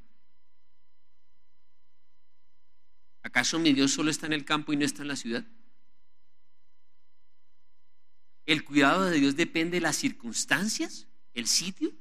¿Acaso 3.21 3.59
mi 3.59 3.73
Dios 3.73 3.91
solo 3.91 4.11
está 4.11 4.25
en 4.25 4.33
el 4.33 4.45
campo 4.45 4.73
y 4.73 4.77
no 4.77 4.85
está 4.85 5.01
en 5.01 5.07
la 5.09 5.15
ciudad? 5.15 5.45
¿El 8.45 8.63
cuidado 8.63 9.05
de 9.05 9.19
Dios 9.19 9.35
depende 9.35 9.77
de 9.77 9.81
las 9.81 9.95
circunstancias? 9.95 11.07
¿El 11.33 11.47
sitio? 11.47 11.91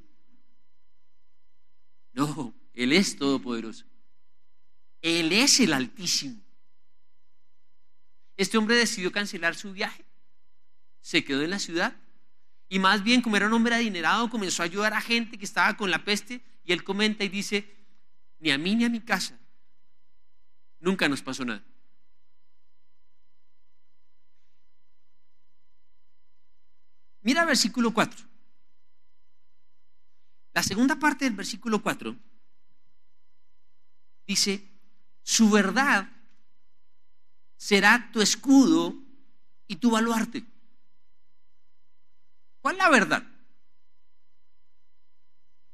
No, 2.12 2.54
Él 2.72 2.92
es 2.92 3.16
todopoderoso. 3.16 3.84
Él 5.02 5.32
es 5.32 5.60
el 5.60 5.72
Altísimo. 5.72 6.40
Este 8.37 8.56
hombre 8.56 8.76
decidió 8.76 9.12
cancelar 9.12 9.56
su 9.56 9.72
viaje. 9.72 10.04
Se 11.00 11.25
quedó 11.25 11.42
en 11.42 11.50
la 11.50 11.58
ciudad 11.58 11.96
y 12.68 12.78
más 12.78 13.02
bien, 13.02 13.22
como 13.22 13.37
era 13.37 13.46
un 13.46 13.52
hombre 13.54 13.75
adinerado, 13.75 14.28
comenzó 14.28 14.62
a 14.62 14.66
ayudar 14.66 14.92
a 14.92 15.00
gente 15.00 15.38
que 15.38 15.44
estaba 15.44 15.76
con 15.76 15.90
la 15.90 16.04
peste. 16.04 16.42
Y 16.64 16.72
él 16.72 16.84
comenta 16.84 17.25
y 17.25 17.28
dice, 17.28 17.75
ni 18.38 18.50
a 18.50 18.58
mí 18.58 18.75
ni 18.75 18.84
a 18.84 18.90
mi 18.90 19.00
casa, 19.00 19.38
nunca 20.80 21.08
nos 21.08 21.23
pasó 21.23 21.44
nada. 21.44 21.64
Mira 27.23 27.44
versículo 27.44 27.92
4. 27.92 28.26
La 30.54 30.62
segunda 30.62 30.99
parte 30.99 31.25
del 31.25 31.35
versículo 31.35 31.82
4 31.82 32.16
dice, 34.26 34.66
su 35.23 35.50
verdad 35.50 36.11
será 37.56 38.11
tu 38.12 38.20
escudo 38.20 38.94
y 39.66 39.76
tu 39.76 39.90
baluarte. 39.90 40.44
¿Cuál 42.61 42.76
es 42.76 42.82
la 42.82 42.88
verdad? 42.88 43.23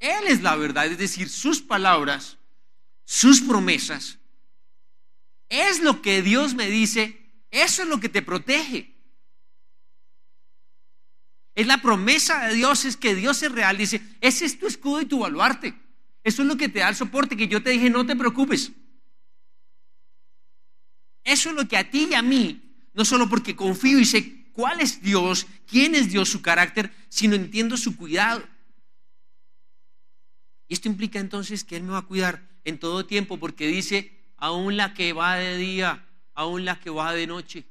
Él 0.00 0.26
es 0.26 0.42
la 0.42 0.56
verdad, 0.56 0.86
es 0.86 0.98
decir, 0.98 1.30
sus 1.30 1.62
palabras, 1.62 2.36
sus 3.04 3.40
promesas, 3.40 4.18
es 5.48 5.82
lo 5.82 6.02
que 6.02 6.22
Dios 6.22 6.54
me 6.54 6.68
dice, 6.68 7.20
eso 7.50 7.82
es 7.82 7.88
lo 7.88 8.00
que 8.00 8.08
te 8.08 8.22
protege. 8.22 8.94
Es 11.54 11.66
la 11.66 11.80
promesa 11.80 12.48
de 12.48 12.54
Dios, 12.54 12.84
es 12.84 12.96
que 12.96 13.14
Dios 13.14 13.42
es 13.42 13.52
real, 13.52 13.78
dice, 13.78 14.02
ese 14.20 14.44
es 14.44 14.58
tu 14.58 14.66
escudo 14.66 15.00
y 15.02 15.06
tu 15.06 15.20
baluarte. 15.20 15.74
Eso 16.24 16.42
es 16.42 16.48
lo 16.48 16.56
que 16.56 16.68
te 16.68 16.80
da 16.80 16.88
el 16.88 16.96
soporte, 16.96 17.36
que 17.36 17.48
yo 17.48 17.62
te 17.62 17.70
dije, 17.70 17.90
no 17.90 18.04
te 18.04 18.16
preocupes. 18.16 18.72
Eso 21.22 21.50
es 21.50 21.54
lo 21.54 21.68
que 21.68 21.76
a 21.76 21.88
ti 21.88 22.08
y 22.10 22.14
a 22.14 22.22
mí, 22.22 22.88
no 22.92 23.04
solo 23.04 23.28
porque 23.28 23.54
confío 23.54 23.98
y 23.98 24.04
sé 24.04 24.50
cuál 24.52 24.80
es 24.80 25.02
Dios, 25.02 25.46
quién 25.66 25.94
es 25.94 26.10
Dios, 26.10 26.28
su 26.28 26.42
carácter, 26.42 26.92
sino 27.08 27.34
entiendo 27.34 27.76
su 27.76 27.96
cuidado. 27.96 28.46
Y 30.66 30.74
esto 30.74 30.88
implica 30.88 31.18
entonces 31.18 31.62
que 31.62 31.76
Él 31.76 31.82
me 31.82 31.92
va 31.92 31.98
a 31.98 32.06
cuidar 32.06 32.48
en 32.64 32.78
todo 32.78 33.06
tiempo, 33.06 33.38
porque 33.38 33.66
dice, 33.66 34.23
aún 34.36 34.76
la 34.76 34.94
que 34.94 35.12
va 35.12 35.36
de 35.36 35.56
día, 35.56 36.06
aún 36.34 36.64
la 36.64 36.78
que 36.78 36.90
va 36.90 37.12
de 37.12 37.26
noche. 37.26 37.64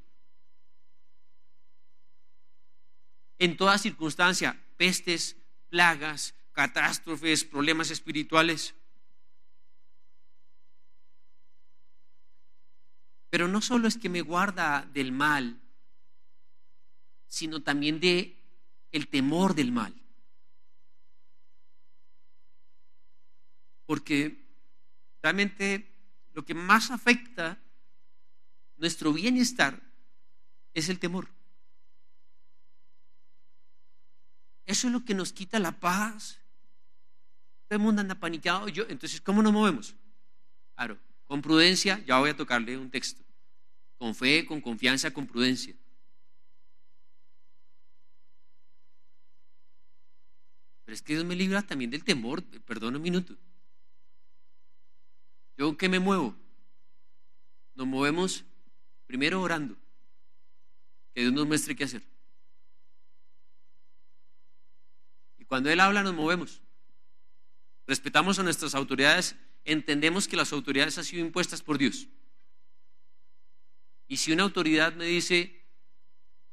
En 3.39 3.57
toda 3.57 3.77
circunstancia, 3.77 4.59
pestes, 4.77 5.35
plagas, 5.69 6.35
catástrofes, 6.53 7.43
problemas 7.43 7.91
espirituales. 7.91 8.75
Pero 13.29 13.47
no 13.47 13.61
solo 13.61 13.87
es 13.87 13.97
que 13.97 14.09
me 14.09 14.21
guarda 14.21 14.87
del 14.93 15.11
mal, 15.11 15.59
sino 17.27 17.63
también 17.63 17.99
de 17.99 18.37
el 18.91 19.07
temor 19.07 19.55
del 19.55 19.71
mal. 19.71 19.93
Porque 23.87 24.45
realmente 25.21 25.92
lo 26.33 26.43
que 26.43 26.53
más 26.53 26.91
afecta 26.91 27.59
nuestro 28.77 29.13
bienestar 29.13 29.81
es 30.73 30.89
el 30.89 30.99
temor. 30.99 31.29
Eso 34.65 34.87
es 34.87 34.93
lo 34.93 35.03
que 35.05 35.13
nos 35.13 35.31
quita 35.31 35.59
la 35.59 35.79
paz. 35.79 36.39
Todo 37.67 37.77
el 37.77 37.79
mundo 37.79 38.01
anda 38.01 38.15
paniqueado. 38.15 38.67
Yo, 38.69 38.85
entonces, 38.89 39.21
¿cómo 39.21 39.41
nos 39.41 39.53
movemos? 39.53 39.95
Claro, 40.75 40.97
con 41.25 41.41
prudencia, 41.41 42.03
ya 42.05 42.19
voy 42.19 42.31
a 42.31 42.35
tocarle 42.35 42.77
un 42.77 42.89
texto. 42.89 43.23
Con 43.97 44.15
fe, 44.15 44.45
con 44.45 44.61
confianza, 44.61 45.11
con 45.11 45.27
prudencia. 45.27 45.75
Pero 50.85 50.95
es 50.95 51.01
que 51.01 51.13
Dios 51.13 51.25
me 51.25 51.35
libra 51.35 51.61
también 51.61 51.91
del 51.91 52.03
temor. 52.03 52.43
Perdón 52.43 52.95
un 52.95 53.01
minuto. 53.01 53.37
¿Yo 55.57 55.77
qué 55.77 55.89
me 55.89 55.99
muevo? 55.99 56.35
Nos 57.75 57.87
movemos 57.87 58.45
primero 59.05 59.41
orando. 59.41 59.77
Que 61.13 61.21
Dios 61.21 61.33
nos 61.33 61.47
muestre 61.47 61.75
qué 61.75 61.83
hacer. 61.83 62.03
Y 65.37 65.45
cuando 65.45 65.69
Él 65.69 65.79
habla 65.79 66.03
nos 66.03 66.13
movemos. 66.13 66.61
Respetamos 67.85 68.39
a 68.39 68.43
nuestras 68.43 68.75
autoridades. 68.75 69.35
Entendemos 69.65 70.27
que 70.27 70.37
las 70.37 70.51
autoridades 70.53 70.97
han 70.97 71.03
sido 71.03 71.25
impuestas 71.25 71.61
por 71.61 71.77
Dios. 71.77 72.07
Y 74.07 74.17
si 74.17 74.31
una 74.31 74.43
autoridad 74.43 74.93
me 74.93 75.05
dice, 75.05 75.65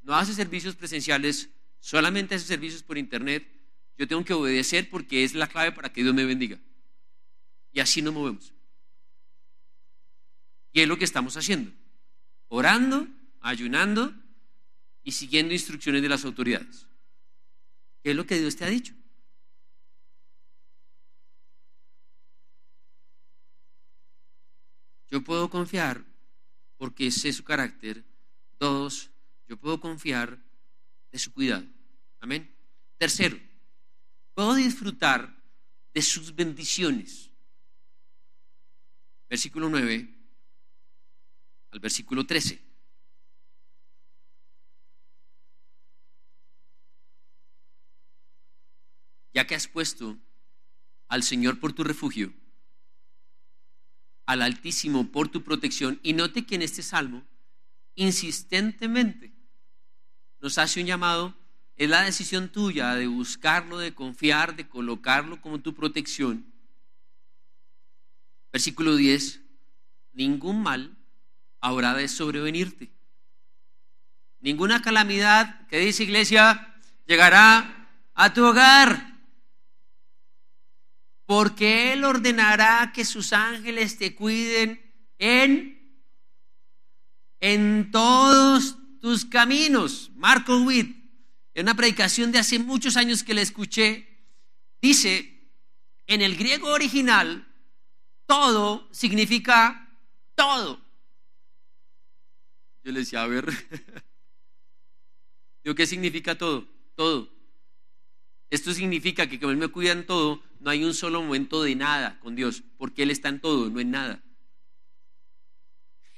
no 0.02 0.14
hace 0.14 0.34
servicios 0.34 0.76
presenciales, 0.76 1.50
solamente 1.78 2.34
hace 2.34 2.46
servicios 2.46 2.82
por 2.82 2.98
internet, 2.98 3.46
yo 3.98 4.06
tengo 4.06 4.24
que 4.24 4.32
obedecer 4.32 4.88
porque 4.88 5.24
es 5.24 5.34
la 5.34 5.46
clave 5.46 5.72
para 5.72 5.92
que 5.92 6.02
Dios 6.02 6.14
me 6.14 6.24
bendiga. 6.24 6.58
Y 7.72 7.80
así 7.80 8.00
nos 8.02 8.14
movemos. 8.14 8.54
Y 10.72 10.80
es 10.80 10.88
lo 10.88 10.98
que 10.98 11.04
estamos 11.04 11.36
haciendo. 11.36 11.72
orando, 12.48 13.06
ayunando 13.40 14.12
y 15.02 15.12
siguiendo 15.12 15.54
instrucciones 15.54 16.02
de 16.02 16.08
las 16.08 16.24
autoridades. 16.24 16.86
¿Qué 18.02 18.10
es 18.10 18.16
lo 18.16 18.26
que 18.26 18.38
Dios 18.38 18.56
te 18.56 18.64
ha 18.64 18.68
dicho? 18.68 18.94
Yo 25.08 25.22
puedo 25.22 25.48
confiar 25.48 26.04
porque 26.76 27.10
sé 27.10 27.32
su 27.32 27.44
carácter. 27.44 28.04
Dos, 28.58 29.10
yo 29.48 29.56
puedo 29.56 29.80
confiar 29.80 30.38
de 31.10 31.18
su 31.18 31.32
cuidado. 31.32 31.66
Amén. 32.20 32.52
Tercero, 32.98 33.38
puedo 34.34 34.54
disfrutar 34.54 35.42
de 35.94 36.02
sus 36.02 36.34
bendiciones. 36.34 37.30
Versículo 39.28 39.68
9 39.68 40.19
al 41.70 41.80
versículo 41.80 42.26
13. 42.26 42.62
Ya 49.32 49.46
que 49.46 49.54
has 49.54 49.68
puesto 49.68 50.18
al 51.08 51.22
Señor 51.22 51.60
por 51.60 51.72
tu 51.72 51.84
refugio, 51.84 52.32
al 54.26 54.42
Altísimo 54.42 55.10
por 55.10 55.28
tu 55.28 55.42
protección. 55.44 56.00
Y 56.02 56.12
note 56.12 56.46
que 56.46 56.56
en 56.56 56.62
este 56.62 56.82
salmo, 56.82 57.24
insistentemente, 57.94 59.32
nos 60.40 60.58
hace 60.58 60.80
un 60.80 60.86
llamado, 60.86 61.36
es 61.76 61.88
la 61.88 62.02
decisión 62.02 62.50
tuya 62.50 62.94
de 62.94 63.06
buscarlo, 63.06 63.78
de 63.78 63.94
confiar, 63.94 64.56
de 64.56 64.68
colocarlo 64.68 65.40
como 65.40 65.60
tu 65.60 65.74
protección. 65.74 66.52
Versículo 68.52 68.96
10, 68.96 69.40
ningún 70.12 70.62
mal 70.62 70.99
habrá 71.60 71.94
de 71.94 72.08
sobrevenirte. 72.08 72.90
Ninguna 74.40 74.80
calamidad 74.80 75.66
que 75.68 75.78
dice 75.78 76.04
iglesia 76.04 76.74
llegará 77.06 77.88
a 78.14 78.32
tu 78.32 78.44
hogar 78.44 79.10
porque 81.30 81.92
Él 81.92 82.04
ordenará 82.04 82.90
que 82.92 83.04
sus 83.04 83.32
ángeles 83.32 83.98
te 83.98 84.16
cuiden 84.16 84.80
en, 85.16 86.04
en 87.38 87.92
todos 87.92 88.76
tus 89.00 89.26
caminos. 89.26 90.10
Marco 90.16 90.58
Witt, 90.62 90.96
en 91.54 91.66
una 91.66 91.76
predicación 91.76 92.32
de 92.32 92.40
hace 92.40 92.58
muchos 92.58 92.96
años 92.96 93.22
que 93.22 93.34
le 93.34 93.42
escuché, 93.42 94.08
dice, 94.82 95.52
en 96.08 96.20
el 96.20 96.36
griego 96.36 96.72
original, 96.72 97.46
todo 98.26 98.88
significa 98.90 99.88
todo. 100.34 100.84
Yo 102.82 102.92
le 102.92 103.00
decía, 103.00 103.22
a 103.22 103.26
ver, 103.26 103.46
¿qué 105.76 105.86
significa 105.86 106.36
todo? 106.36 106.66
Todo. 106.94 107.30
Esto 108.50 108.74
significa 108.74 109.28
que 109.28 109.38
como 109.38 109.52
Él 109.52 109.58
me 109.58 109.68
cuida 109.68 109.92
en 109.92 110.06
todo, 110.06 110.42
no 110.58 110.70
hay 110.70 110.84
un 110.84 110.94
solo 110.94 111.22
momento 111.22 111.62
de 111.62 111.76
nada 111.76 112.18
con 112.20 112.34
Dios, 112.34 112.62
porque 112.78 113.04
Él 113.04 113.10
está 113.10 113.28
en 113.28 113.40
todo, 113.40 113.70
no 113.70 113.80
en 113.80 113.90
nada. 113.90 114.22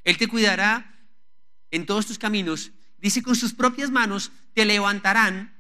Él 0.05 0.17
te 0.17 0.27
cuidará 0.27 0.99
en 1.71 1.87
todos 1.87 2.07
tus 2.07 2.19
caminos. 2.19 2.73
Dice, 2.99 3.23
con 3.23 3.37
sus 3.37 3.53
propias 3.53 3.91
manos 3.91 4.33
te 4.55 4.65
levantarán 4.65 5.55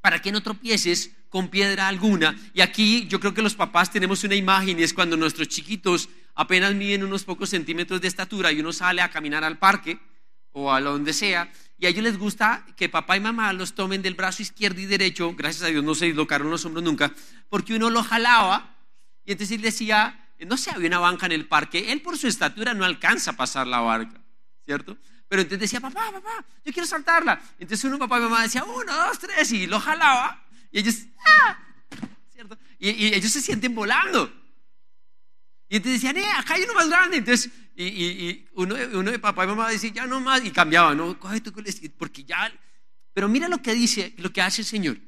para 0.00 0.20
que 0.20 0.32
no 0.32 0.42
tropieces 0.42 1.12
con 1.28 1.48
piedra 1.48 1.88
alguna. 1.88 2.36
Y 2.54 2.60
aquí 2.60 3.06
yo 3.06 3.20
creo 3.20 3.34
que 3.34 3.42
los 3.42 3.54
papás 3.54 3.90
tenemos 3.90 4.24
una 4.24 4.34
imagen 4.34 4.78
y 4.78 4.82
es 4.82 4.92
cuando 4.92 5.16
nuestros 5.16 5.48
chiquitos 5.48 6.08
apenas 6.34 6.74
miden 6.74 7.04
unos 7.04 7.24
pocos 7.24 7.50
centímetros 7.50 8.00
de 8.00 8.08
estatura 8.08 8.50
y 8.50 8.60
uno 8.60 8.72
sale 8.72 9.02
a 9.02 9.10
caminar 9.10 9.44
al 9.44 9.58
parque 9.58 10.00
o 10.52 10.72
a 10.72 10.80
donde 10.80 11.12
sea 11.12 11.50
y 11.80 11.86
a 11.86 11.88
ellos 11.88 12.04
les 12.04 12.18
gusta 12.18 12.66
que 12.76 12.90
papá 12.90 13.16
y 13.16 13.20
mamá 13.20 13.54
los 13.54 13.74
tomen 13.74 14.02
del 14.02 14.14
brazo 14.14 14.42
izquierdo 14.42 14.80
y 14.80 14.86
derecho, 14.86 15.34
gracias 15.34 15.64
a 15.64 15.68
Dios 15.68 15.82
no 15.82 15.94
se 15.94 16.04
dislocaron 16.04 16.50
los 16.50 16.62
hombros 16.66 16.84
nunca, 16.84 17.10
porque 17.48 17.74
uno 17.74 17.88
lo 17.88 18.02
jalaba 18.02 18.76
y 19.24 19.32
entonces 19.32 19.56
él 19.56 19.62
decía, 19.62 20.28
no 20.40 20.58
sé, 20.58 20.70
había 20.70 20.88
una 20.88 20.98
banca 20.98 21.24
en 21.24 21.32
el 21.32 21.48
parque, 21.48 21.90
él 21.90 22.02
por 22.02 22.18
su 22.18 22.26
estatura 22.26 22.74
no 22.74 22.84
alcanza 22.84 23.30
a 23.30 23.36
pasar 23.36 23.66
la 23.66 23.80
barca, 23.80 24.20
¿cierto? 24.66 24.98
Pero 25.26 25.40
entonces 25.40 25.60
decía, 25.60 25.80
papá, 25.80 26.10
papá, 26.12 26.44
yo 26.64 26.72
quiero 26.72 26.86
saltarla. 26.86 27.40
Entonces 27.58 27.84
uno, 27.84 27.98
papá 27.98 28.18
y 28.18 28.22
mamá 28.22 28.42
decía, 28.42 28.64
uno, 28.64 28.94
dos, 28.94 29.18
tres, 29.18 29.50
y 29.52 29.66
lo 29.66 29.80
jalaba, 29.80 30.44
y 30.70 30.80
ellos, 30.80 30.96
¡ah! 31.24 31.58
¿cierto? 32.32 32.58
Y, 32.78 32.90
y 32.90 33.14
ellos 33.14 33.32
se 33.32 33.40
sienten 33.40 33.74
volando. 33.74 34.39
Y 35.70 35.76
entonces 35.76 36.02
decían, 36.02 36.16
eh, 36.18 36.30
acá 36.36 36.54
hay 36.54 36.64
uno 36.64 36.74
más 36.74 36.88
grande. 36.88 37.18
Entonces 37.18 37.50
y, 37.76 38.46
uno, 38.54 38.76
uno, 38.92 39.10
de 39.10 39.18
papá 39.18 39.44
y 39.44 39.46
mamá 39.46 39.70
decía, 39.70 39.90
ya 39.90 40.06
no 40.06 40.20
más, 40.20 40.44
y 40.44 40.50
cambiaba, 40.50 40.94
no, 40.94 41.18
porque 41.96 42.24
ya. 42.24 42.52
Pero 43.14 43.28
mira 43.28 43.48
lo 43.48 43.62
que 43.62 43.72
dice, 43.72 44.12
lo 44.18 44.32
que 44.32 44.42
hace 44.42 44.62
el 44.62 44.66
Señor. 44.66 44.98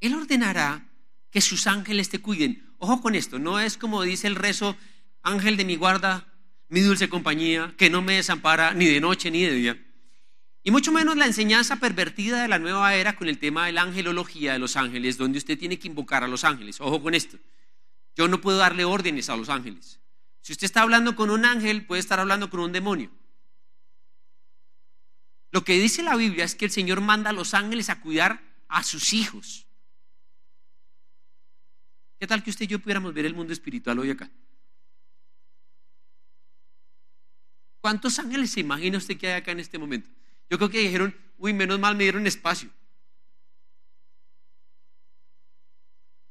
Él 0.00 0.14
ordenará 0.14 0.88
que 1.30 1.40
sus 1.40 1.66
ángeles 1.66 2.08
te 2.08 2.20
cuiden. 2.20 2.74
Ojo 2.78 3.00
con 3.00 3.14
esto, 3.14 3.38
no 3.38 3.60
es 3.60 3.76
como 3.76 4.02
dice 4.02 4.26
el 4.26 4.36
rezo, 4.36 4.76
ángel 5.22 5.56
de 5.56 5.64
mi 5.64 5.76
guarda, 5.76 6.26
mi 6.68 6.80
dulce 6.80 7.08
compañía, 7.08 7.74
que 7.76 7.90
no 7.90 8.02
me 8.02 8.14
desampara 8.14 8.72
ni 8.72 8.86
de 8.86 9.00
noche 9.00 9.30
ni 9.30 9.42
de 9.42 9.52
día. 9.52 9.86
Y 10.64 10.70
mucho 10.70 10.92
menos 10.92 11.16
la 11.16 11.26
enseñanza 11.26 11.76
pervertida 11.76 12.40
de 12.42 12.48
la 12.48 12.58
nueva 12.58 12.94
era 12.94 13.16
con 13.16 13.28
el 13.28 13.38
tema 13.38 13.66
de 13.66 13.72
la 13.72 13.82
angelología 13.82 14.54
de 14.54 14.58
los 14.58 14.76
ángeles, 14.76 15.18
donde 15.18 15.38
usted 15.38 15.58
tiene 15.58 15.78
que 15.78 15.88
invocar 15.88 16.24
a 16.24 16.28
los 16.28 16.44
ángeles. 16.44 16.80
Ojo 16.80 17.02
con 17.02 17.14
esto. 17.14 17.36
Yo 18.14 18.28
no 18.28 18.40
puedo 18.40 18.58
darle 18.58 18.84
órdenes 18.84 19.28
a 19.28 19.36
los 19.36 19.48
ángeles. 19.48 20.00
Si 20.40 20.52
usted 20.52 20.64
está 20.64 20.82
hablando 20.82 21.16
con 21.16 21.30
un 21.30 21.44
ángel, 21.44 21.86
puede 21.86 22.00
estar 22.00 22.20
hablando 22.20 22.50
con 22.50 22.60
un 22.60 22.72
demonio. 22.72 23.10
Lo 25.50 25.64
que 25.64 25.78
dice 25.78 26.02
la 26.02 26.16
Biblia 26.16 26.44
es 26.44 26.54
que 26.54 26.64
el 26.64 26.70
Señor 26.70 27.00
manda 27.00 27.30
a 27.30 27.32
los 27.32 27.54
ángeles 27.54 27.90
a 27.90 28.00
cuidar 28.00 28.42
a 28.68 28.82
sus 28.82 29.12
hijos. 29.12 29.66
¿Qué 32.18 32.26
tal 32.26 32.42
que 32.42 32.50
usted 32.50 32.64
y 32.64 32.68
yo 32.68 32.78
pudiéramos 32.78 33.12
ver 33.12 33.26
el 33.26 33.34
mundo 33.34 33.52
espiritual 33.52 33.98
hoy 33.98 34.10
acá? 34.10 34.30
¿Cuántos 37.80 38.18
ángeles 38.18 38.50
se 38.50 38.60
imagina 38.60 38.96
usted 38.98 39.18
que 39.18 39.26
hay 39.26 39.40
acá 39.40 39.50
en 39.50 39.60
este 39.60 39.76
momento? 39.76 40.08
Yo 40.48 40.56
creo 40.56 40.70
que 40.70 40.78
dijeron, 40.78 41.16
uy, 41.38 41.52
menos 41.52 41.80
mal 41.80 41.96
me 41.96 42.04
dieron 42.04 42.26
espacio. 42.26 42.70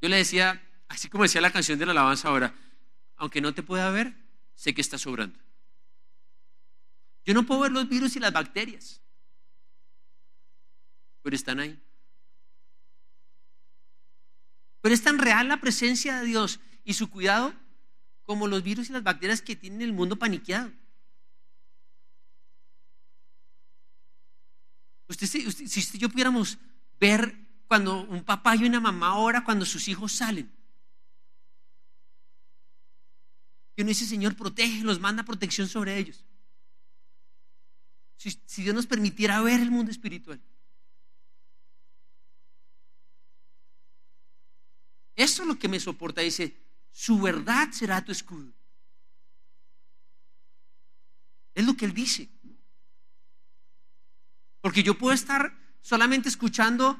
Yo 0.01 0.09
le 0.09 0.15
decía, 0.15 0.61
así 0.91 1.09
como 1.09 1.23
decía 1.23 1.39
la 1.41 1.51
canción 1.51 1.79
de 1.79 1.85
la 1.85 1.93
alabanza 1.93 2.27
ahora, 2.27 2.53
aunque 3.15 3.39
no 3.39 3.53
te 3.53 3.63
pueda 3.63 3.89
ver, 3.91 4.13
sé 4.55 4.73
que 4.73 4.81
está 4.81 4.97
sobrando. 4.97 5.39
Yo 7.25 7.33
no 7.33 7.45
puedo 7.45 7.61
ver 7.61 7.71
los 7.71 7.87
virus 7.87 8.15
y 8.15 8.19
las 8.19 8.33
bacterias, 8.33 9.01
pero 11.21 11.35
están 11.35 11.59
ahí. 11.59 11.81
Pero 14.81 14.93
es 14.93 15.03
tan 15.03 15.17
real 15.17 15.47
la 15.47 15.61
presencia 15.61 16.19
de 16.19 16.25
Dios 16.25 16.59
y 16.83 16.93
su 16.93 17.09
cuidado 17.09 17.53
como 18.23 18.47
los 18.47 18.63
virus 18.63 18.89
y 18.89 18.93
las 18.93 19.03
bacterias 19.03 19.41
que 19.41 19.55
tienen 19.55 19.81
el 19.81 19.93
mundo 19.93 20.17
paniqueado. 20.17 20.71
Usted, 25.07 25.27
si 25.27 25.47
usted 25.47 25.95
y 25.95 25.97
yo 25.99 26.09
pudiéramos 26.09 26.57
ver 26.99 27.37
cuando 27.67 28.01
un 28.03 28.23
papá 28.23 28.55
y 28.55 28.65
una 28.65 28.79
mamá 28.79 29.15
ora 29.15 29.43
cuando 29.43 29.65
sus 29.65 29.87
hijos 29.87 30.11
salen, 30.11 30.51
Y 33.75 33.81
uno 33.81 33.89
dice, 33.89 34.05
Señor, 34.05 34.35
protege, 34.35 34.83
los 34.83 34.99
manda 34.99 35.23
protección 35.23 35.67
sobre 35.67 35.97
ellos. 35.97 36.23
Si, 38.17 38.31
si 38.45 38.63
Dios 38.63 38.75
nos 38.75 38.87
permitiera 38.87 39.41
ver 39.41 39.59
el 39.59 39.71
mundo 39.71 39.91
espiritual. 39.91 40.41
Eso 45.15 45.43
es 45.43 45.47
lo 45.47 45.57
que 45.57 45.67
me 45.67 45.79
soporta. 45.79 46.21
Dice, 46.21 46.55
su 46.91 47.21
verdad 47.21 47.71
será 47.71 48.03
tu 48.03 48.11
escudo. 48.11 48.53
Es 51.53 51.65
lo 51.65 51.75
que 51.75 51.85
él 51.85 51.93
dice. 51.93 52.29
Porque 54.61 54.83
yo 54.83 54.97
puedo 54.97 55.13
estar 55.13 55.57
solamente 55.81 56.29
escuchando 56.29 56.99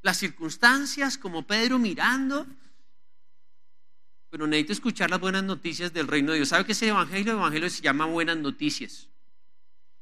las 0.00 0.18
circunstancias, 0.18 1.16
como 1.16 1.46
Pedro 1.46 1.78
mirando 1.78 2.46
pero 4.32 4.46
necesito 4.46 4.72
escuchar 4.72 5.10
las 5.10 5.20
buenas 5.20 5.44
noticias 5.44 5.92
del 5.92 6.08
reino 6.08 6.32
de 6.32 6.38
Dios. 6.38 6.48
¿Sabe 6.48 6.64
qué 6.64 6.72
es 6.72 6.80
el 6.80 6.88
evangelio? 6.88 7.32
El 7.32 7.38
evangelio 7.38 7.68
se 7.68 7.82
llama 7.82 8.06
buenas 8.06 8.38
noticias. 8.38 9.10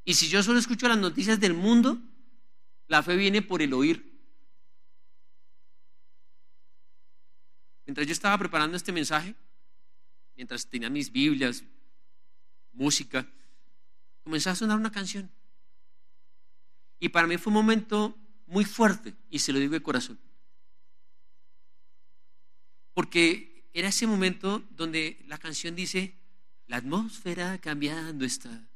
Y 0.05 0.15
si 0.15 0.29
yo 0.29 0.41
solo 0.45 0.61
escucho 0.61 0.87
las 0.87 0.99
noticias 0.99 1.41
del 1.41 1.53
mundo, 1.53 2.01
la 2.87 3.03
fe 3.03 3.17
viene 3.17 3.43
por 3.43 3.61
el 3.61 3.75
oír. 3.75 4.09
Mientras 7.85 8.07
yo 8.07 8.13
estaba 8.13 8.39
preparando 8.39 8.77
este 8.77 8.93
mensaje, 8.93 9.35
mientras 10.37 10.65
tenía 10.65 10.89
mis 10.89 11.11
Biblias, 11.11 11.65
música, 12.71 13.27
comenzó 14.23 14.51
a 14.51 14.55
sonar 14.55 14.79
una 14.79 14.93
canción. 14.93 15.29
Y 17.01 17.09
para 17.09 17.27
mí 17.27 17.37
fue 17.37 17.51
un 17.51 17.55
momento 17.55 18.17
muy 18.47 18.65
fuerte, 18.65 19.13
y 19.29 19.41
se 19.41 19.53
lo 19.53 19.59
digo 19.59 19.73
de 19.73 19.83
corazón. 19.83 20.21
Porque 22.95 23.50
era 23.73 23.89
ese 23.89 24.07
momento 24.07 24.61
donde 24.71 25.23
la 25.27 25.39
canción 25.39 25.77
dice, 25.77 26.17
la 26.67 26.79
atmósfera 26.79 27.59
cambiando 27.59 28.25
está. 28.25 28.69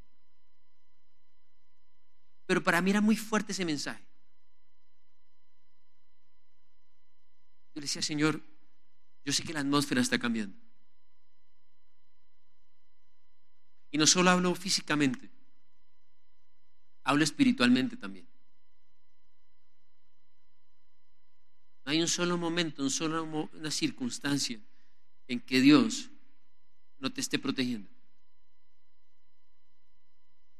Pero 2.47 2.63
para 2.63 2.81
mí 2.81 2.91
era 2.91 3.01
muy 3.01 3.17
fuerte 3.17 3.53
ese 3.53 3.65
mensaje. 3.65 4.05
Yo 7.75 7.81
le 7.81 7.83
decía, 7.83 8.03
Señor, 8.03 8.41
yo 9.25 9.33
sé 9.33 9.43
que 9.43 9.53
la 9.53 9.61
atmósfera 9.61 10.01
está 10.01 10.19
cambiando. 10.19 10.57
Y 13.91 13.99
no 13.99 14.07
solo 14.07 14.31
hablo 14.31 14.55
físicamente, 14.55 15.31
hablo 17.03 17.25
espiritualmente 17.25 17.97
también. 17.97 18.29
No 21.85 21.93
hay 21.93 22.01
un 22.01 22.09
solo 22.09 22.39
momento, 22.39 22.83
un 22.83 22.91
solo, 22.91 23.25
una 23.25 23.71
circunstancia 23.71 24.61
en 25.29 25.41
que 25.41 25.61
Dios 25.61 26.11
no 26.99 27.13
te 27.13 27.21
esté 27.21 27.39
protegiendo. 27.39 27.91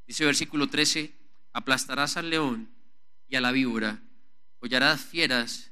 Dice 0.07 0.25
versículo 0.25 0.67
13, 0.67 1.13
aplastarás 1.53 2.17
al 2.17 2.29
león 2.29 2.69
y 3.27 3.35
a 3.35 3.41
la 3.41 3.51
víbora, 3.51 4.01
hollarás 4.59 5.03
fieras 5.03 5.71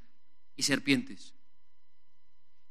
y 0.55 0.63
serpientes. 0.63 1.33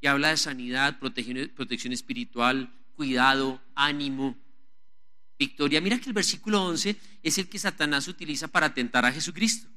Y 0.00 0.08
habla 0.08 0.30
de 0.30 0.37
sanidad, 0.37 0.98
protección, 0.98 1.52
protección 1.54 1.92
espiritual, 1.92 2.74
cuidado, 2.94 3.62
ánimo, 3.76 4.37
victoria. 5.38 5.80
Mira 5.80 6.00
que 6.00 6.08
el 6.08 6.12
versículo 6.12 6.64
11 6.64 6.96
es 7.22 7.38
el 7.38 7.48
que 7.48 7.58
Satanás 7.58 8.08
utiliza 8.08 8.48
para 8.48 8.74
tentar 8.74 9.04
a 9.04 9.12
Jesucristo. 9.12 9.68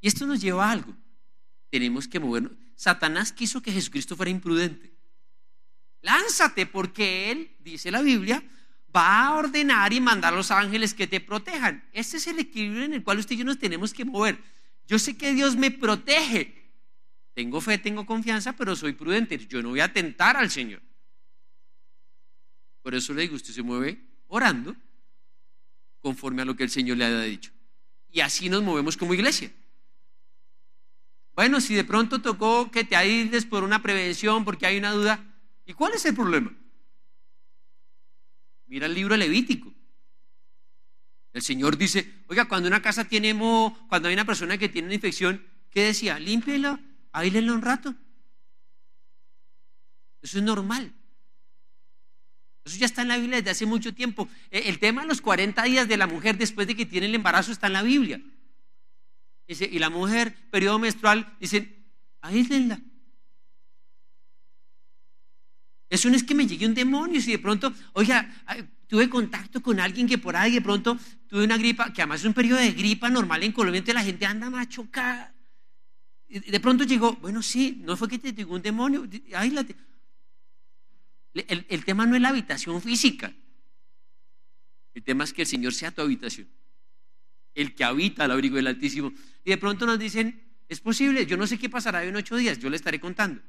Y 0.00 0.08
esto 0.08 0.26
nos 0.26 0.40
lleva 0.40 0.68
a 0.68 0.72
algo. 0.72 0.94
Tenemos 1.70 2.06
que 2.06 2.20
movernos. 2.20 2.67
Satanás 2.78 3.32
quiso 3.32 3.60
que 3.60 3.72
Jesucristo 3.72 4.14
fuera 4.14 4.30
imprudente. 4.30 4.92
Lánzate 6.00 6.64
porque 6.64 7.32
Él, 7.32 7.56
dice 7.58 7.90
la 7.90 8.02
Biblia, 8.02 8.40
va 8.94 9.26
a 9.26 9.34
ordenar 9.34 9.92
y 9.92 10.00
mandar 10.00 10.32
a 10.32 10.36
los 10.36 10.52
ángeles 10.52 10.94
que 10.94 11.08
te 11.08 11.20
protejan. 11.20 11.82
Este 11.92 12.18
es 12.18 12.28
el 12.28 12.38
equilibrio 12.38 12.84
en 12.84 12.92
el 12.92 13.02
cual 13.02 13.18
usted 13.18 13.34
y 13.34 13.38
yo 13.38 13.44
nos 13.44 13.58
tenemos 13.58 13.92
que 13.92 14.04
mover. 14.04 14.38
Yo 14.86 14.96
sé 15.00 15.16
que 15.16 15.34
Dios 15.34 15.56
me 15.56 15.72
protege. 15.72 16.70
Tengo 17.34 17.60
fe, 17.60 17.78
tengo 17.78 18.06
confianza, 18.06 18.52
pero 18.52 18.76
soy 18.76 18.92
prudente. 18.92 19.36
Yo 19.48 19.60
no 19.60 19.70
voy 19.70 19.80
a 19.80 19.92
tentar 19.92 20.36
al 20.36 20.48
Señor. 20.48 20.80
Por 22.80 22.94
eso 22.94 23.12
le 23.12 23.22
digo, 23.22 23.34
usted 23.34 23.52
se 23.52 23.62
mueve 23.64 24.00
orando 24.28 24.76
conforme 25.98 26.42
a 26.42 26.44
lo 26.44 26.54
que 26.54 26.62
el 26.62 26.70
Señor 26.70 26.96
le 26.96 27.06
haya 27.06 27.22
dicho. 27.22 27.50
Y 28.08 28.20
así 28.20 28.48
nos 28.48 28.62
movemos 28.62 28.96
como 28.96 29.14
iglesia. 29.14 29.50
Bueno, 31.38 31.60
si 31.60 31.76
de 31.76 31.84
pronto 31.84 32.20
tocó 32.20 32.68
que 32.72 32.82
te 32.82 32.96
aísles 32.96 33.46
por 33.46 33.62
una 33.62 33.80
prevención, 33.80 34.44
porque 34.44 34.66
hay 34.66 34.76
una 34.76 34.90
duda, 34.90 35.24
¿y 35.64 35.72
cuál 35.72 35.92
es 35.94 36.04
el 36.04 36.12
problema? 36.12 36.52
Mira 38.66 38.86
el 38.86 38.94
libro 38.94 39.16
Levítico. 39.16 39.72
El 41.32 41.42
Señor 41.42 41.78
dice, 41.78 42.12
oiga, 42.26 42.48
cuando 42.48 42.66
una 42.66 42.82
casa 42.82 43.04
tiene 43.04 43.34
moho, 43.34 43.86
cuando 43.88 44.08
hay 44.08 44.14
una 44.14 44.24
persona 44.24 44.58
que 44.58 44.68
tiene 44.68 44.86
una 44.86 44.96
infección, 44.96 45.46
¿qué 45.70 45.84
decía? 45.84 46.18
Límpiela, 46.18 46.80
aílenla 47.12 47.52
un 47.52 47.62
rato. 47.62 47.94
Eso 50.20 50.38
es 50.38 50.42
normal. 50.42 50.92
Eso 52.64 52.78
ya 52.78 52.86
está 52.86 53.02
en 53.02 53.08
la 53.08 53.16
Biblia 53.16 53.36
desde 53.36 53.50
hace 53.50 53.64
mucho 53.64 53.94
tiempo. 53.94 54.28
E, 54.50 54.68
el 54.68 54.80
tema 54.80 55.02
de 55.02 55.06
los 55.06 55.20
40 55.20 55.62
días 55.62 55.86
de 55.86 55.98
la 55.98 56.08
mujer 56.08 56.36
después 56.36 56.66
de 56.66 56.74
que 56.74 56.84
tiene 56.84 57.06
el 57.06 57.14
embarazo 57.14 57.52
está 57.52 57.68
en 57.68 57.74
la 57.74 57.82
Biblia 57.84 58.20
y 59.48 59.78
la 59.78 59.88
mujer, 59.88 60.34
periodo 60.50 60.78
menstrual, 60.78 61.34
dicen, 61.40 61.74
aíslenla. 62.20 62.78
Eso 65.88 66.10
no 66.10 66.16
es 66.16 66.22
que 66.22 66.34
me 66.34 66.46
llegue 66.46 66.66
un 66.66 66.74
demonio, 66.74 67.20
si 67.22 67.32
de 67.32 67.38
pronto, 67.38 67.72
oiga, 67.94 68.30
tuve 68.86 69.08
contacto 69.08 69.62
con 69.62 69.80
alguien 69.80 70.06
que 70.06 70.18
por 70.18 70.36
ahí 70.36 70.52
de 70.52 70.60
pronto 70.60 70.98
tuve 71.26 71.44
una 71.44 71.56
gripa, 71.56 71.90
que 71.94 72.02
además 72.02 72.20
es 72.20 72.26
un 72.26 72.34
periodo 72.34 72.60
de 72.60 72.72
gripa 72.72 73.08
normal 73.08 73.42
en 73.42 73.52
Colombia, 73.52 73.78
entonces 73.78 73.94
la 73.94 74.04
gente 74.04 74.26
anda 74.26 74.50
machucada. 74.50 75.34
Y 76.28 76.40
de 76.40 76.60
pronto 76.60 76.84
llegó, 76.84 77.14
bueno, 77.14 77.42
sí, 77.42 77.80
no 77.82 77.96
fue 77.96 78.06
que 78.06 78.18
te 78.18 78.34
llegó 78.34 78.54
un 78.54 78.60
demonio, 78.60 79.08
aíslate. 79.34 79.74
El, 81.32 81.64
el 81.70 81.84
tema 81.86 82.04
no 82.04 82.16
es 82.16 82.20
la 82.20 82.28
habitación 82.28 82.82
física, 82.82 83.32
el 84.92 85.02
tema 85.02 85.24
es 85.24 85.32
que 85.32 85.42
el 85.42 85.48
Señor 85.48 85.72
sea 85.72 85.90
tu 85.90 86.02
habitación 86.02 86.48
el 87.58 87.74
que 87.74 87.82
habita 87.82 88.24
al 88.24 88.30
abrigo 88.30 88.56
del 88.56 88.68
Altísimo. 88.68 89.12
Y 89.44 89.50
de 89.50 89.58
pronto 89.58 89.84
nos 89.84 89.98
dicen, 89.98 90.40
es 90.68 90.80
posible, 90.80 91.26
yo 91.26 91.36
no 91.36 91.46
sé 91.46 91.58
qué 91.58 91.68
pasará 91.68 92.04
en 92.04 92.14
ocho 92.14 92.36
días, 92.36 92.58
yo 92.60 92.70
le 92.70 92.76
estaré 92.76 93.00
contando. 93.00 93.42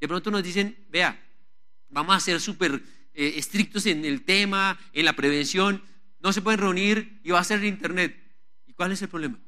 De 0.00 0.08
pronto 0.08 0.32
nos 0.32 0.42
dicen, 0.42 0.84
vea, 0.90 1.16
vamos 1.88 2.16
a 2.16 2.20
ser 2.20 2.40
súper 2.40 2.82
eh, 3.14 3.34
estrictos 3.36 3.86
en 3.86 4.04
el 4.04 4.24
tema, 4.24 4.76
en 4.92 5.04
la 5.04 5.14
prevención, 5.14 5.80
no 6.20 6.32
se 6.32 6.42
pueden 6.42 6.58
reunir 6.58 7.20
y 7.22 7.30
va 7.30 7.38
a 7.38 7.44
ser 7.44 7.62
internet. 7.62 8.20
¿Y 8.66 8.72
cuál 8.72 8.90
es 8.90 9.00
el 9.02 9.08
problema? 9.08 9.38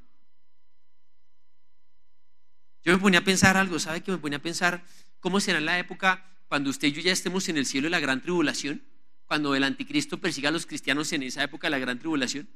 Yo 2.85 2.93
me 2.93 2.99
ponía 2.99 3.19
a 3.19 3.25
pensar 3.25 3.57
algo, 3.57 3.81
¿sabe 3.81 4.01
que 4.01 4.13
me 4.13 4.19
ponía 4.19 4.39
a 4.39 4.43
pensar 4.43 4.85
cómo 5.19 5.41
será 5.41 5.61
la 5.61 5.77
época 5.77 6.25
cuando 6.47 6.71
usted 6.71 6.89
y 6.89 6.93
yo 6.93 7.01
ya 7.01 7.13
estemos 7.13 7.49
en 7.49 7.57
el 7.57 7.67
cielo 7.67 7.87
de 7.87 7.91
la 7.91 8.01
gran 8.01 8.23
tribulación? 8.23 8.81
Cuando 9.27 9.57
el 9.57 9.65
anticristo 9.65 10.19
persiga 10.19 10.51
a 10.51 10.53
los 10.53 10.67
cristianos 10.67 11.13
en 11.13 11.25
esa 11.25 11.43
época 11.43 11.67
de 11.67 11.73
la 11.73 11.79
gran 11.81 11.99
tribulación 11.99 12.49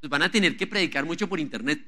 pues 0.00 0.10
van 0.10 0.22
a 0.22 0.30
tener 0.30 0.56
que 0.56 0.66
predicar 0.66 1.04
mucho 1.04 1.28
por 1.28 1.40
internet. 1.40 1.84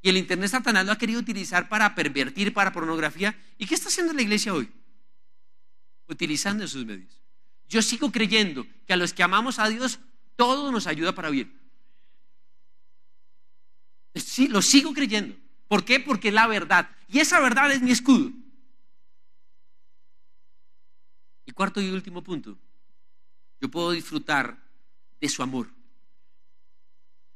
Y 0.00 0.08
el 0.08 0.16
internet 0.16 0.50
Satanás 0.50 0.86
lo 0.86 0.92
ha 0.92 0.98
querido 0.98 1.20
utilizar 1.20 1.68
para 1.68 1.94
pervertir, 1.94 2.52
para 2.54 2.72
pornografía. 2.72 3.36
¿Y 3.58 3.66
qué 3.66 3.74
está 3.74 3.88
haciendo 3.88 4.12
la 4.12 4.22
iglesia 4.22 4.54
hoy? 4.54 4.70
Utilizando 6.06 6.64
esos 6.64 6.84
medios. 6.86 7.20
Yo 7.68 7.82
sigo 7.82 8.10
creyendo 8.10 8.66
que 8.86 8.92
a 8.92 8.96
los 8.96 9.12
que 9.12 9.22
amamos 9.22 9.58
a 9.58 9.68
Dios, 9.68 10.00
todo 10.36 10.72
nos 10.72 10.86
ayuda 10.86 11.14
para 11.14 11.30
bien. 11.30 11.52
Sí, 14.14 14.48
lo 14.48 14.62
sigo 14.62 14.94
creyendo. 14.94 15.36
¿Por 15.66 15.84
qué? 15.84 16.00
Porque 16.00 16.28
es 16.28 16.34
la 16.34 16.46
verdad. 16.46 16.90
Y 17.08 17.18
esa 17.18 17.40
verdad 17.40 17.70
es 17.72 17.82
mi 17.82 17.90
escudo. 17.90 18.32
Y 21.44 21.52
cuarto 21.52 21.80
y 21.80 21.90
último 21.90 22.22
punto. 22.22 22.56
Yo 23.60 23.68
puedo 23.68 23.90
disfrutar 23.90 24.67
de 25.20 25.28
su 25.28 25.42
amor. 25.42 25.72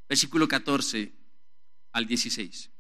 Versículo 0.09 0.47
14 0.47 1.13
al 1.93 2.07
16. 2.07 2.71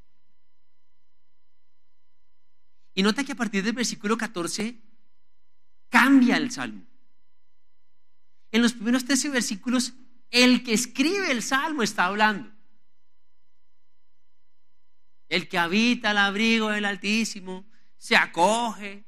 Y 2.94 3.02
nota 3.02 3.24
que 3.24 3.32
a 3.32 3.36
partir 3.36 3.64
del 3.64 3.72
versículo 3.72 4.16
14 4.16 4.78
cambia 5.88 6.36
el 6.36 6.50
salmo. 6.50 6.86
En 8.50 8.60
los 8.60 8.74
primeros 8.74 9.04
13 9.04 9.30
versículos, 9.30 9.94
el 10.30 10.62
que 10.62 10.74
escribe 10.74 11.30
el 11.30 11.42
salmo 11.42 11.82
está 11.82 12.06
hablando. 12.06 12.52
El 15.28 15.48
que 15.48 15.58
habita 15.58 16.10
al 16.10 16.18
abrigo 16.18 16.68
del 16.68 16.84
Altísimo 16.84 17.66
se 17.96 18.16
acoge. 18.16 19.04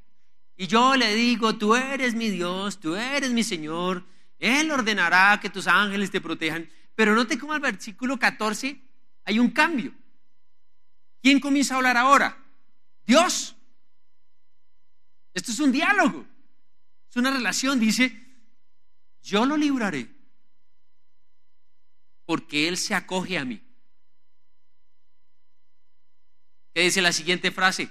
Y 0.57 0.67
yo 0.67 0.95
le 0.95 1.13
digo, 1.13 1.57
tú 1.57 1.75
eres 1.75 2.15
mi 2.15 2.29
Dios, 2.29 2.79
tú 2.79 2.95
eres 2.95 3.31
mi 3.31 3.43
Señor, 3.43 4.05
él 4.39 4.71
ordenará 4.71 5.39
que 5.41 5.49
tus 5.49 5.67
ángeles 5.67 6.11
te 6.11 6.21
protejan. 6.21 6.69
Pero 6.95 7.15
note 7.15 7.37
cómo 7.37 7.53
al 7.53 7.59
versículo 7.59 8.17
14 8.17 8.79
hay 9.25 9.39
un 9.39 9.51
cambio. 9.51 9.93
¿Quién 11.21 11.39
comienza 11.39 11.73
a 11.73 11.77
hablar 11.77 11.97
ahora? 11.97 12.37
Dios. 13.05 13.55
Esto 15.33 15.51
es 15.51 15.59
un 15.59 15.71
diálogo. 15.71 16.25
Es 17.09 17.15
una 17.15 17.31
relación. 17.31 17.79
Dice, 17.79 18.25
yo 19.21 19.45
lo 19.45 19.57
libraré 19.57 20.09
porque 22.25 22.67
Él 22.67 22.77
se 22.77 22.95
acoge 22.95 23.37
a 23.37 23.45
mí. 23.45 23.61
¿Qué 26.73 26.81
dice 26.81 27.01
la 27.01 27.13
siguiente 27.13 27.51
frase? 27.51 27.89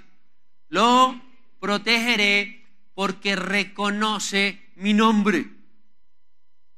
Lo 0.69 1.19
protegeré 1.59 2.65
porque 2.93 3.35
reconoce 3.35 4.71
mi 4.75 4.93
nombre. 4.93 5.54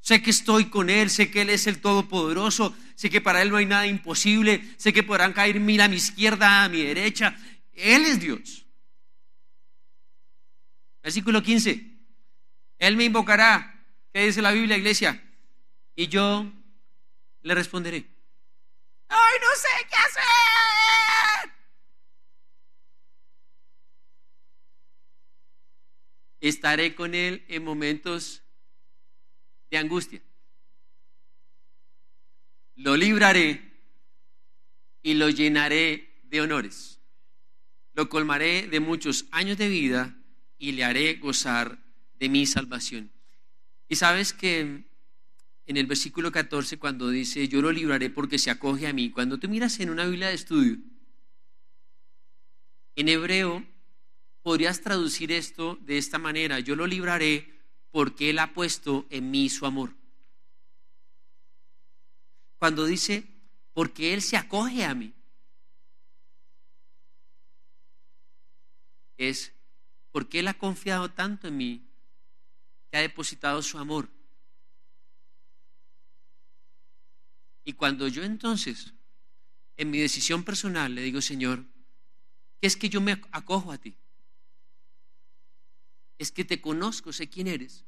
Sé 0.00 0.22
que 0.22 0.30
estoy 0.30 0.70
con 0.70 0.90
Él, 0.90 1.10
sé 1.10 1.30
que 1.30 1.42
Él 1.42 1.50
es 1.50 1.66
el 1.66 1.80
Todopoderoso, 1.80 2.76
sé 2.94 3.10
que 3.10 3.20
para 3.20 3.42
Él 3.42 3.50
no 3.50 3.56
hay 3.56 3.66
nada 3.66 3.86
imposible, 3.86 4.62
sé 4.76 4.92
que 4.92 5.02
podrán 5.02 5.32
caer 5.32 5.60
mil 5.60 5.80
a 5.80 5.88
mi 5.88 5.96
izquierda, 5.96 6.64
a 6.64 6.68
mi 6.68 6.82
derecha. 6.82 7.36
Él 7.74 8.04
es 8.06 8.20
Dios. 8.20 8.66
Versículo 11.02 11.42
15. 11.42 11.98
Él 12.78 12.96
me 12.96 13.04
invocará. 13.04 13.74
¿Qué 14.12 14.26
dice 14.26 14.42
la 14.42 14.52
Biblia, 14.52 14.76
iglesia? 14.76 15.22
Y 15.94 16.08
yo 16.08 16.50
le 17.42 17.54
responderé. 17.54 18.06
¡Ay, 19.08 19.34
no 19.40 19.48
sé 19.56 19.86
qué 19.88 19.96
hacer! 19.96 21.52
Estaré 26.40 26.94
con 26.94 27.14
Él 27.14 27.44
en 27.48 27.64
momentos 27.64 28.42
de 29.70 29.78
angustia. 29.78 30.22
Lo 32.76 32.96
libraré 32.96 33.68
y 35.02 35.14
lo 35.14 35.28
llenaré 35.30 36.20
de 36.24 36.40
honores. 36.40 37.00
Lo 37.94 38.08
colmaré 38.08 38.68
de 38.68 38.80
muchos 38.80 39.26
años 39.32 39.58
de 39.58 39.68
vida 39.68 40.16
y 40.58 40.72
le 40.72 40.84
haré 40.84 41.14
gozar 41.14 41.82
de 42.18 42.28
mi 42.28 42.46
salvación. 42.46 43.10
Y 43.88 43.96
sabes 43.96 44.32
que 44.32 44.60
en 45.68 45.76
el 45.76 45.86
versículo 45.86 46.30
14 46.32 46.78
cuando 46.78 47.10
dice, 47.10 47.48
yo 47.48 47.60
lo 47.60 47.72
libraré 47.72 48.10
porque 48.10 48.38
se 48.38 48.50
acoge 48.50 48.86
a 48.86 48.92
mí. 48.92 49.10
Cuando 49.10 49.38
tú 49.38 49.48
miras 49.48 49.80
en 49.80 49.90
una 49.90 50.06
Biblia 50.06 50.28
de 50.28 50.34
estudio, 50.34 50.78
en 52.96 53.08
hebreo 53.08 53.66
podrías 54.42 54.80
traducir 54.80 55.30
esto 55.30 55.78
de 55.82 55.98
esta 55.98 56.18
manera, 56.18 56.58
yo 56.60 56.74
lo 56.74 56.86
libraré 56.86 57.57
porque 57.90 58.30
Él 58.30 58.38
ha 58.38 58.52
puesto 58.52 59.06
en 59.10 59.30
mí 59.30 59.48
su 59.48 59.66
amor. 59.66 59.94
Cuando 62.58 62.84
dice, 62.84 63.24
porque 63.72 64.14
Él 64.14 64.22
se 64.22 64.36
acoge 64.36 64.84
a 64.84 64.94
mí, 64.94 65.12
es 69.16 69.52
porque 70.12 70.40
Él 70.40 70.48
ha 70.48 70.54
confiado 70.54 71.10
tanto 71.10 71.48
en 71.48 71.56
mí 71.56 71.88
que 72.90 72.98
ha 72.98 73.00
depositado 73.00 73.62
su 73.62 73.78
amor. 73.78 74.08
Y 77.64 77.74
cuando 77.74 78.08
yo 78.08 78.24
entonces, 78.24 78.94
en 79.76 79.90
mi 79.90 79.98
decisión 79.98 80.42
personal, 80.42 80.94
le 80.94 81.02
digo, 81.02 81.20
Señor, 81.20 81.64
¿qué 82.60 82.66
es 82.66 82.76
que 82.76 82.88
yo 82.88 83.00
me 83.00 83.20
acojo 83.30 83.70
a 83.70 83.78
ti? 83.78 83.94
Es 86.18 86.32
que 86.32 86.44
te 86.44 86.60
conozco, 86.60 87.12
sé 87.12 87.28
quién 87.28 87.46
eres. 87.46 87.84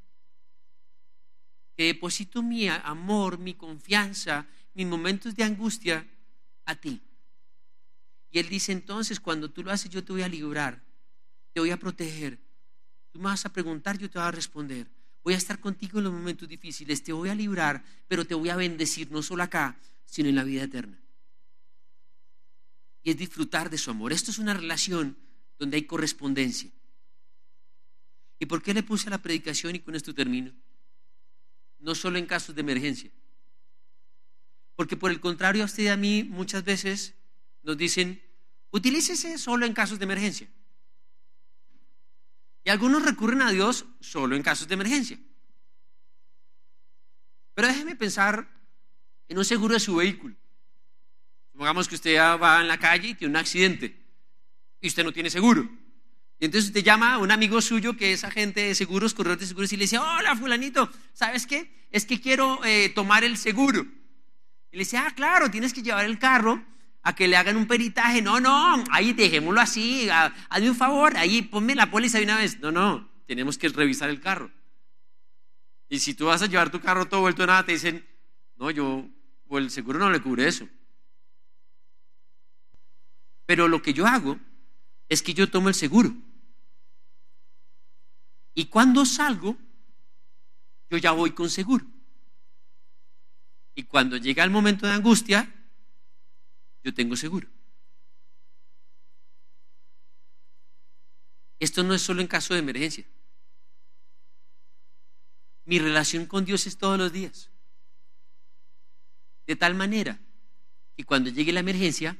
Que 1.77 1.85
deposito 1.85 2.43
mi 2.43 2.69
amor, 2.69 3.39
mi 3.39 3.55
confianza, 3.55 4.47
mis 4.75 4.87
momentos 4.87 5.35
de 5.35 5.45
angustia 5.45 6.07
a 6.65 6.75
ti. 6.77 7.03
Y 8.31 8.39
Él 8.39 8.49
dice 8.49 8.73
entonces, 8.73 9.19
cuando 9.19 9.51
tú 9.51 9.63
lo 9.63 9.73
haces, 9.73 9.91
yo 9.91 10.05
te 10.05 10.13
voy 10.13 10.23
a 10.23 10.29
librar, 10.29 10.83
te 11.53 11.61
voy 11.61 11.71
a 11.71 11.77
proteger. 11.77 12.39
Tú 13.11 13.19
me 13.19 13.25
vas 13.25 13.45
a 13.45 13.53
preguntar, 13.53 13.99
yo 13.99 14.09
te 14.09 14.19
voy 14.19 14.29
a 14.29 14.31
responder. 14.31 14.89
Voy 15.23 15.35
a 15.35 15.37
estar 15.37 15.61
contigo 15.61 15.99
en 15.99 16.05
los 16.05 16.13
momentos 16.13 16.49
difíciles, 16.49 17.03
te 17.03 17.13
voy 17.13 17.29
a 17.29 17.35
librar, 17.35 17.85
pero 18.09 18.25
te 18.25 18.35
voy 18.35 18.49
a 18.49 18.57
bendecir 18.57 19.11
no 19.11 19.23
solo 19.23 19.43
acá, 19.43 19.79
sino 20.07 20.29
en 20.29 20.37
la 20.37 20.45
vida 20.45 20.63
eterna. 20.63 20.99
Y 23.03 23.11
es 23.11 23.19
disfrutar 23.19 23.69
de 23.69 23.79
su 23.79 23.91
amor. 23.91 24.13
Esto 24.13 24.31
es 24.31 24.39
una 24.39 24.55
relación 24.55 25.19
donde 25.59 25.77
hay 25.77 25.85
correspondencia. 25.85 26.71
¿Y 28.41 28.47
por 28.47 28.63
qué 28.63 28.73
le 28.73 28.83
puse 28.83 29.07
a 29.07 29.11
la 29.11 29.19
predicación 29.19 29.77
y 29.77 29.81
con 29.81 29.95
esto 29.95 30.15
termino? 30.15 30.51
No 31.79 31.95
solo 31.95 32.19
en 32.19 32.27
casos 32.27 32.55
de 32.55 32.63
emergencia. 32.63 33.11
Porque 34.75 34.97
por 34.97 35.11
el 35.11 35.21
contrario 35.21 35.63
a 35.63 35.67
usted 35.67 35.85
y 35.85 35.89
a 35.89 35.97
mí 35.97 36.25
muchas 36.25 36.65
veces 36.65 37.15
nos 37.63 37.77
dicen, 37.77 38.21
utilícese 38.71 39.37
solo 39.37 39.67
en 39.67 39.75
casos 39.75 39.99
de 39.99 40.05
emergencia. 40.05 40.49
Y 42.65 42.71
algunos 42.71 43.05
recurren 43.05 43.43
a 43.43 43.51
Dios 43.51 43.85
solo 44.01 44.35
en 44.35 44.43
casos 44.43 44.67
de 44.67 44.75
emergencia. 44.75 45.21
Pero 47.53 47.69
déjeme 47.69 47.95
pensar 47.95 48.49
en 49.29 49.37
un 49.37 49.45
seguro 49.45 49.75
de 49.75 49.81
su 49.81 49.97
vehículo. 49.97 50.35
Supongamos 51.53 51.89
que 51.89 51.95
usted 51.95 52.17
va 52.19 52.63
en 52.63 52.69
la 52.69 52.79
calle 52.79 53.09
y 53.09 53.15
tiene 53.15 53.33
un 53.33 53.37
accidente 53.37 54.03
y 54.81 54.89
usted 54.89 55.05
no 55.05 55.13
tiene 55.13 55.29
seguro. 55.29 55.69
Y 56.41 56.47
entonces 56.47 56.69
usted 56.69 56.83
llama 56.83 57.19
un 57.19 57.31
amigo 57.31 57.61
suyo 57.61 57.99
que 57.99 58.15
es 58.15 58.25
agente 58.25 58.63
de 58.63 58.75
seguros, 58.75 59.13
corredor 59.13 59.39
de 59.39 59.47
seguros, 59.47 59.71
y 59.75 59.77
le 59.77 59.85
dice, 59.85 59.99
hola 59.99 60.35
fulanito, 60.35 60.91
¿sabes 61.13 61.47
qué? 61.47 61.71
Es 61.91 62.07
que 62.07 62.19
quiero 62.19 62.65
eh, 62.65 62.89
tomar 62.95 63.25
el 63.25 63.37
seguro. 63.37 63.83
Y 64.73 64.77
le 64.77 64.79
dice, 64.81 64.97
ah, 64.97 65.13
claro, 65.15 65.51
tienes 65.51 65.75
que 65.75 65.83
llevar 65.83 66.07
el 66.07 66.19
carro 66.19 66.65
a 67.03 67.15
que 67.15 67.29
le 67.29 67.37
hagan 67.37 67.59
un 67.59 67.67
peritaje. 67.67 68.23
No, 68.23 68.41
no, 68.41 68.83
ahí 68.91 69.13
dejémoslo 69.13 69.61
así, 69.61 70.09
hazme 70.11 70.71
un 70.71 70.77
favor, 70.77 71.15
ahí 71.19 71.43
ponme 71.43 71.75
la 71.75 71.91
póliza 71.91 72.17
de 72.17 72.25
una 72.25 72.39
vez. 72.39 72.59
No, 72.61 72.73
no, 72.73 73.07
tenemos 73.27 73.59
que 73.59 73.69
revisar 73.69 74.09
el 74.09 74.23
carro. 74.23 74.51
Y 75.91 75.99
si 75.99 76.15
tú 76.15 76.27
vas 76.27 76.41
a 76.41 76.47
llevar 76.47 76.71
tu 76.71 76.81
carro 76.81 77.07
todo 77.07 77.21
vuelto 77.21 77.43
a 77.43 77.49
nada, 77.49 77.67
te 77.67 77.73
dicen, 77.73 78.07
no, 78.57 78.71
yo, 78.71 79.07
o 79.47 79.59
el 79.59 79.71
seguro 79.71 79.99
no 79.99 80.09
le 80.09 80.23
cubre 80.23 80.49
eso. 80.49 80.67
Pero 83.45 83.69
lo 83.69 83.83
que 83.83 83.93
yo 83.93 84.07
hago 84.07 84.39
es 85.11 85.21
que 85.21 85.35
yo 85.35 85.51
tomo 85.51 85.69
el 85.69 85.75
seguro. 85.75 86.15
Y 88.61 88.67
cuando 88.67 89.07
salgo, 89.07 89.57
yo 90.91 90.99
ya 90.99 91.13
voy 91.13 91.31
con 91.31 91.49
seguro. 91.49 91.83
Y 93.75 93.85
cuando 93.85 94.19
llega 94.19 94.45
el 94.45 94.51
momento 94.51 94.87
de 94.87 94.93
angustia, 94.93 95.51
yo 96.85 96.93
tengo 96.93 97.17
seguro. 97.17 97.49
Esto 101.59 101.83
no 101.83 101.95
es 101.95 102.03
solo 102.03 102.21
en 102.21 102.27
caso 102.27 102.53
de 102.53 102.61
emergencia. 102.61 103.07
Mi 105.65 105.79
relación 105.79 106.27
con 106.27 106.45
Dios 106.45 106.67
es 106.67 106.77
todos 106.77 106.99
los 106.99 107.15
días. 107.15 107.49
De 109.47 109.57
tal 109.57 109.75
manera 109.75 110.21
que 110.99 111.05
cuando 111.05 111.31
llegue 111.31 111.55
la 111.55 111.61
emergencia, 111.61 112.15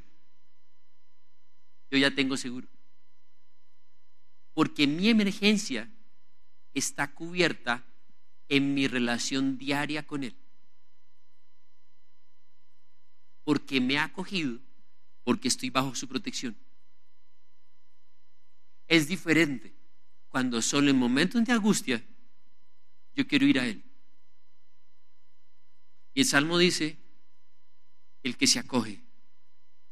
yo 1.91 1.99
ya 1.99 2.11
tengo 2.15 2.39
seguro. 2.39 2.67
Porque 4.55 4.87
mi 4.87 5.11
emergencia 5.11 5.91
está 6.75 7.13
cubierta 7.13 7.85
en 8.49 8.75
mi 8.75 8.89
relación 8.89 9.59
diaria 9.59 10.07
con 10.07 10.25
Él 10.25 10.37
porque 13.51 13.81
me 13.81 13.99
ha 13.99 14.05
acogido, 14.05 14.61
porque 15.25 15.49
estoy 15.49 15.71
bajo 15.71 15.95
su 15.97 16.07
protección. 16.07 16.57
Es 18.87 19.09
diferente 19.09 19.75
cuando 20.29 20.63
solo 20.63 20.91
en 20.91 20.97
momentos 20.97 21.45
de 21.45 21.53
angustia 21.53 22.05
yo 23.13 23.27
quiero 23.27 23.47
ir 23.47 23.59
a 23.59 23.67
Él. 23.67 23.83
Y 26.15 26.21
el 26.21 26.27
Salmo 26.27 26.59
dice, 26.59 26.97
el 28.23 28.37
que 28.37 28.47
se 28.47 28.61
acoge, 28.61 29.03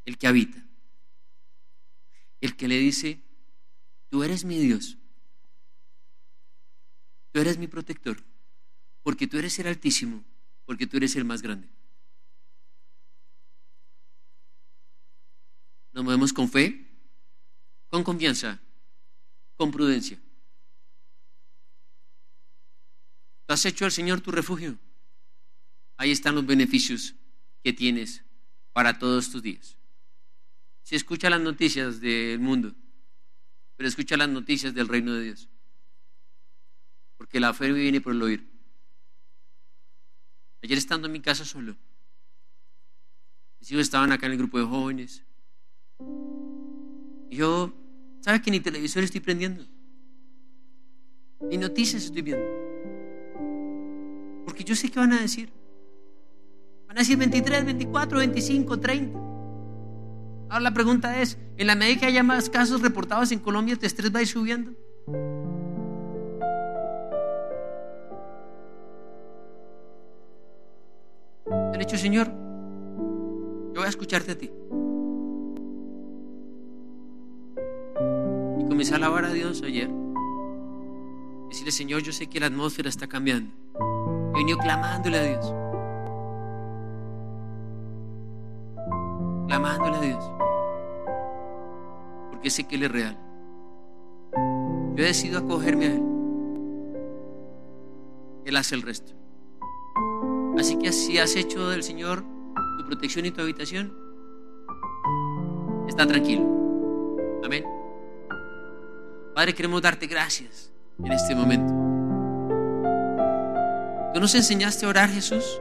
el 0.04 0.18
que 0.18 0.28
habita, 0.28 0.64
el 2.40 2.56
que 2.56 2.68
le 2.68 2.78
dice, 2.78 3.20
tú 4.08 4.22
eres 4.22 4.44
mi 4.44 4.58
Dios, 4.58 4.97
tú 7.38 7.42
eres 7.42 7.56
mi 7.56 7.68
protector, 7.68 8.16
porque 9.04 9.28
tú 9.28 9.38
eres 9.38 9.56
el 9.60 9.68
Altísimo, 9.68 10.24
porque 10.64 10.88
tú 10.88 10.96
eres 10.96 11.14
el 11.14 11.24
más 11.24 11.40
grande. 11.40 11.68
Nos 15.92 16.02
movemos 16.02 16.32
con 16.32 16.50
fe, 16.50 16.84
con 17.90 18.02
confianza, 18.02 18.60
con 19.56 19.70
prudencia. 19.70 20.18
has 23.46 23.64
hecho 23.66 23.84
al 23.84 23.92
Señor 23.92 24.20
tu 24.20 24.32
refugio? 24.32 24.76
Ahí 25.96 26.10
están 26.10 26.34
los 26.34 26.44
beneficios 26.44 27.14
que 27.62 27.72
tienes 27.72 28.24
para 28.72 28.98
todos 28.98 29.30
tus 29.30 29.44
días. 29.44 29.76
Si 30.82 30.96
escucha 30.96 31.30
las 31.30 31.40
noticias 31.40 32.00
del 32.00 32.40
mundo, 32.40 32.74
pero 33.76 33.88
escucha 33.88 34.16
las 34.16 34.28
noticias 34.28 34.74
del 34.74 34.88
reino 34.88 35.14
de 35.14 35.22
Dios. 35.22 35.48
Porque 37.18 37.40
la 37.40 37.52
fe 37.52 37.70
viene 37.72 38.00
por 38.00 38.14
el 38.14 38.22
oír. 38.22 38.48
Ayer 40.62 40.78
estando 40.78 41.06
en 41.06 41.12
mi 41.12 41.20
casa 41.20 41.44
solo, 41.44 41.76
mis 43.60 43.70
hijos 43.70 43.82
estaban 43.82 44.10
acá 44.10 44.26
en 44.26 44.32
el 44.32 44.38
grupo 44.38 44.58
de 44.58 44.64
jóvenes, 44.64 45.24
yo, 47.30 47.72
¿sabes 48.20 48.40
que 48.40 48.50
ni 48.50 48.58
televisor 48.58 49.04
estoy 49.04 49.20
prendiendo? 49.20 49.64
Ni 51.48 51.56
noticias 51.56 52.04
estoy 52.04 52.22
viendo. 52.22 52.44
Porque 54.44 54.64
yo 54.64 54.74
sé 54.74 54.90
qué 54.90 54.98
van 54.98 55.12
a 55.12 55.20
decir. 55.20 55.52
Van 56.88 56.96
a 56.96 57.00
decir 57.00 57.16
23, 57.16 57.64
24, 57.66 58.18
25, 58.18 58.80
30. 58.80 59.18
Ahora 60.50 60.60
la 60.60 60.74
pregunta 60.74 61.20
es, 61.20 61.38
en 61.56 61.66
la 61.66 61.74
medida 61.74 62.00
que 62.00 62.06
haya 62.06 62.22
más 62.22 62.48
casos 62.48 62.80
reportados 62.80 63.30
en 63.30 63.38
Colombia, 63.38 63.76
¿tu 63.76 63.86
estrés 63.86 64.12
va 64.12 64.18
a 64.20 64.22
ir 64.22 64.28
subiendo? 64.28 64.72
El 71.78 71.82
hecho, 71.82 71.96
Señor, 71.96 72.26
yo 72.26 73.74
voy 73.76 73.84
a 73.84 73.88
escucharte 73.88 74.32
a 74.32 74.36
ti. 74.36 74.50
comencé 78.68 78.94
a 78.94 78.96
alabar 78.96 79.24
a 79.24 79.32
Dios 79.32 79.62
ayer. 79.62 79.88
Decirle, 81.48 81.70
Señor, 81.70 82.02
yo 82.02 82.10
sé 82.10 82.26
que 82.26 82.40
la 82.40 82.46
atmósfera 82.46 82.88
está 82.88 83.06
cambiando. 83.06 83.52
He 84.34 84.38
venido 84.38 84.58
clamándole 84.58 85.18
a 85.18 85.22
Dios. 85.22 85.54
Clamándole 89.46 89.96
a 89.98 90.00
Dios. 90.00 90.30
Porque 92.32 92.50
sé 92.50 92.64
que 92.64 92.74
Él 92.74 92.82
es 92.82 92.90
real. 92.90 93.18
Yo 94.96 95.04
he 95.04 95.06
decidido 95.06 95.38
acogerme 95.38 95.86
a 95.86 95.90
Él. 95.92 96.02
Él 98.46 98.56
hace 98.56 98.74
el 98.74 98.82
resto. 98.82 99.17
Así 100.58 100.76
que 100.76 100.92
si 100.92 101.18
has 101.18 101.36
hecho 101.36 101.68
del 101.68 101.84
Señor 101.84 102.24
tu 102.78 102.84
protección 102.84 103.24
y 103.26 103.30
tu 103.30 103.40
habitación, 103.40 103.92
está 105.88 106.04
tranquilo. 106.06 106.42
Amén. 107.44 107.64
Padre, 109.34 109.54
queremos 109.54 109.80
darte 109.80 110.08
gracias 110.08 110.72
en 110.98 111.12
este 111.12 111.34
momento. 111.36 111.72
Tú 114.12 114.20
nos 114.20 114.34
enseñaste 114.34 114.84
a 114.84 114.88
orar, 114.88 115.08
Jesús. 115.10 115.60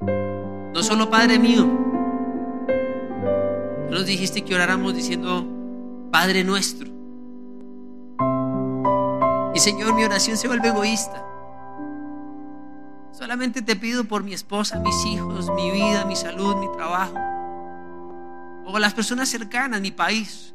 No 0.00 0.82
solo 0.82 1.08
Padre 1.08 1.38
mío. 1.38 1.68
Tú 3.88 3.94
nos 3.94 4.06
dijiste 4.06 4.42
que 4.42 4.56
oráramos 4.56 4.92
diciendo 4.94 5.46
Padre 6.10 6.42
nuestro. 6.42 6.88
Y 9.54 9.60
Señor, 9.60 9.94
mi 9.94 10.02
oración 10.02 10.36
se 10.36 10.48
vuelve 10.48 10.68
egoísta. 10.68 11.29
Solamente 13.12 13.60
te 13.62 13.76
pido 13.76 14.04
por 14.04 14.22
mi 14.22 14.32
esposa, 14.32 14.78
mis 14.78 15.04
hijos, 15.04 15.50
mi 15.54 15.70
vida, 15.70 16.04
mi 16.04 16.16
salud, 16.16 16.56
mi 16.56 16.70
trabajo. 16.72 17.14
O 18.66 18.78
las 18.78 18.94
personas 18.94 19.28
cercanas, 19.28 19.80
mi 19.80 19.90
país. 19.90 20.54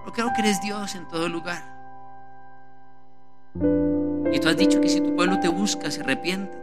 Pero 0.00 0.12
creo 0.12 0.32
que 0.34 0.40
eres 0.40 0.60
Dios 0.62 0.94
en 0.94 1.06
todo 1.08 1.28
lugar. 1.28 1.62
Y 4.32 4.40
tú 4.40 4.48
has 4.48 4.56
dicho 4.56 4.80
que 4.80 4.88
si 4.88 5.00
tu 5.00 5.14
pueblo 5.14 5.38
te 5.38 5.48
busca, 5.48 5.90
se 5.90 6.00
arrepiente. 6.00 6.58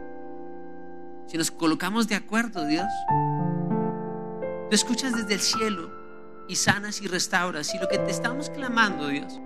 Si 1.26 1.38
nos 1.38 1.50
colocamos 1.50 2.08
de 2.08 2.16
acuerdo, 2.16 2.64
Dios, 2.64 2.88
tú 4.68 4.74
escuchas 4.74 5.12
desde 5.14 5.34
el 5.34 5.40
cielo 5.40 5.92
y 6.48 6.56
sanas 6.56 7.00
y 7.02 7.06
restauras. 7.06 7.72
Y 7.74 7.78
lo 7.78 7.86
que 7.86 7.98
te 7.98 8.10
estamos 8.10 8.50
clamando, 8.50 9.06
Dios, 9.08 9.40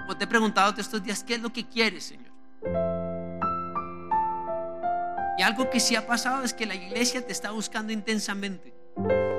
como 0.00 0.16
te 0.18 0.24
he 0.24 0.26
preguntado 0.26 0.74
estos 0.78 1.02
días, 1.02 1.22
¿qué 1.22 1.34
es 1.34 1.42
lo 1.42 1.52
que 1.52 1.68
quieres, 1.68 2.04
Señor? 2.04 2.31
Y 5.38 5.42
algo 5.42 5.70
que 5.70 5.80
sí 5.80 5.96
ha 5.96 6.06
pasado 6.06 6.44
es 6.44 6.54
que 6.54 6.66
la 6.66 6.74
iglesia 6.74 7.26
te 7.26 7.32
está 7.32 7.50
buscando 7.50 7.92
intensamente. 7.92 8.74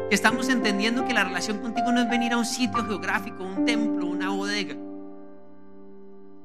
Que 0.09 0.15
estamos 0.15 0.49
entendiendo 0.49 1.05
que 1.05 1.13
la 1.13 1.23
relación 1.23 1.59
contigo 1.59 1.91
no 1.91 2.01
es 2.01 2.09
venir 2.09 2.33
a 2.33 2.37
un 2.37 2.45
sitio 2.45 2.83
geográfico, 2.85 3.43
un 3.43 3.65
templo, 3.65 4.07
una 4.07 4.29
bodega. 4.29 4.75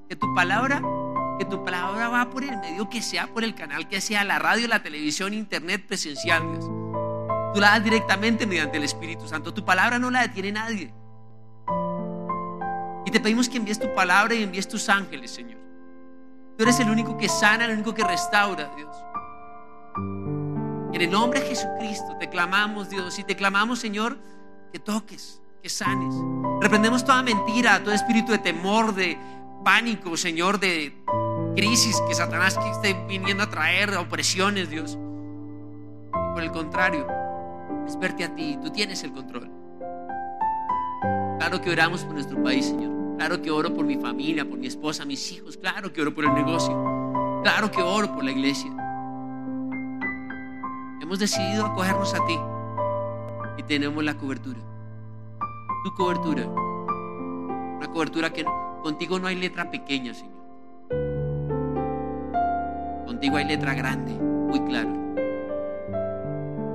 Que 0.09 0.17
tu 0.17 0.33
palabra, 0.35 0.83
que 1.39 1.45
tu 1.45 1.65
palabra 1.65 2.09
va 2.09 2.31
por 2.31 2.45
el 2.45 2.57
medio 2.59 2.89
que 2.89 3.03
sea, 3.03 3.27
por 3.27 3.45
el 3.45 3.55
canal 3.55 3.89
que 3.89 4.01
sea, 4.01 4.25
la 4.25 4.39
radio, 4.39 4.69
la 4.69 4.83
televisión, 4.83 5.35
internet, 5.35 5.85
presencial. 5.87 6.43
Tú 7.55 7.61
la 7.61 7.71
das 7.71 7.85
directamente 7.85 8.47
mediante 8.47 8.77
el 8.77 8.85
Espíritu 8.85 9.27
Santo. 9.27 9.53
Tu 9.53 9.65
palabra 9.65 9.99
no 9.99 10.11
la 10.11 10.23
detiene 10.23 10.53
nadie. 10.53 10.93
Y 13.07 13.11
te 13.11 13.21
pedimos 13.21 13.49
que 13.49 13.57
envíes 13.57 13.79
tu 13.81 13.93
palabra 13.95 14.35
y 14.35 14.43
envíes 14.43 14.69
tus 14.69 14.89
ángeles, 14.89 15.31
Señor. 15.31 15.58
Tú 16.59 16.65
eres 16.65 16.81
el 16.81 16.91
único 16.91 17.17
que 17.17 17.29
sana, 17.29 17.67
el 17.67 17.71
único 17.71 17.95
que 17.95 18.03
restaura, 18.03 18.69
Dios. 18.75 18.97
En 20.93 21.01
el 21.01 21.09
nombre 21.09 21.39
de 21.39 21.47
Jesucristo 21.47 22.17
te 22.19 22.29
clamamos, 22.29 22.91
Dios, 22.91 23.17
y 23.21 23.23
te 23.23 23.37
clamamos, 23.37 23.79
Señor, 23.79 24.19
que 24.73 24.81
toques, 24.81 25.41
que 25.63 25.69
sanes. 25.69 26.13
Reprendemos 26.61 27.05
toda 27.05 27.23
mentira, 27.23 27.81
todo 27.85 27.95
espíritu 27.95 28.33
de 28.33 28.39
temor, 28.39 28.93
de 28.93 29.17
pánico, 29.65 30.17
Señor, 30.17 30.59
de 30.59 31.01
crisis 31.55 31.97
que 32.09 32.15
Satanás 32.17 32.59
esté 32.73 32.95
viniendo 33.07 33.45
a 33.45 33.51
traer, 33.51 33.97
opresiones, 33.97 34.69
Dios. 34.69 34.99
Y 36.09 36.33
por 36.35 36.43
el 36.43 36.51
contrario, 36.51 37.07
es 37.87 37.97
verte 38.01 38.25
a 38.25 38.35
ti, 38.35 38.59
tú 38.61 38.73
tienes 38.73 39.05
el 39.05 39.13
control. 39.13 39.49
Claro 41.39 41.61
que 41.61 41.71
oramos 41.71 42.03
por 42.03 42.15
nuestro 42.15 42.43
país, 42.43 42.67
Señor. 42.67 42.98
Claro 43.19 43.43
que 43.43 43.51
oro 43.51 43.75
por 43.75 43.85
mi 43.85 43.97
familia, 43.97 44.49
por 44.49 44.61
mi 44.61 44.69
esposa, 44.69 45.05
mis 45.05 45.33
hijos. 45.33 45.57
Claro 45.57 45.93
que 45.93 46.01
oro 46.01 46.15
por 46.15 46.25
el 46.25 46.33
negocio. 46.35 46.73
Claro 47.43 47.69
que 47.69 47.83
oro 47.83 48.15
por 48.15 48.23
la 48.23 48.31
iglesia. 48.31 48.71
Hemos 51.03 51.19
decidido 51.19 51.67
acogernos 51.67 52.15
a 52.15 52.25
ti 52.27 52.39
y 53.57 53.65
tenemos 53.65 54.05
la 54.05 54.17
cobertura. 54.17 54.61
Tu 55.83 55.95
cobertura. 55.97 56.47
Una 56.47 57.89
cobertura 57.93 58.33
que 58.33 58.45
contigo 58.85 59.19
no 59.19 59.27
hay 59.27 59.35
letra 59.35 59.69
pequeña, 59.69 60.15
Señor. 60.15 60.39
Contigo 63.05 63.37
hay 63.37 63.47
letra 63.47 63.75
grande, 63.75 64.13
muy 64.13 64.61
clara. 64.61 64.95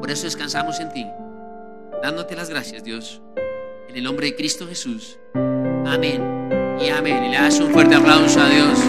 Por 0.02 0.12
eso 0.12 0.26
descansamos 0.26 0.78
en 0.82 0.92
ti, 0.92 1.08
dándote 2.02 2.36
las 2.36 2.50
gracias, 2.50 2.84
Dios. 2.84 3.22
En 3.88 3.96
el 3.96 4.04
nombre 4.04 4.26
de 4.28 4.36
Cristo 4.36 4.68
Jesús. 4.68 5.18
Amén 5.86 6.22
y 6.80 6.90
amén. 6.90 7.26
Y 7.26 7.30
le 7.30 7.38
das 7.38 7.60
un 7.60 7.72
fuerte 7.72 7.96
aplauso 7.96 8.40
a 8.40 8.50
Dios 8.50 8.80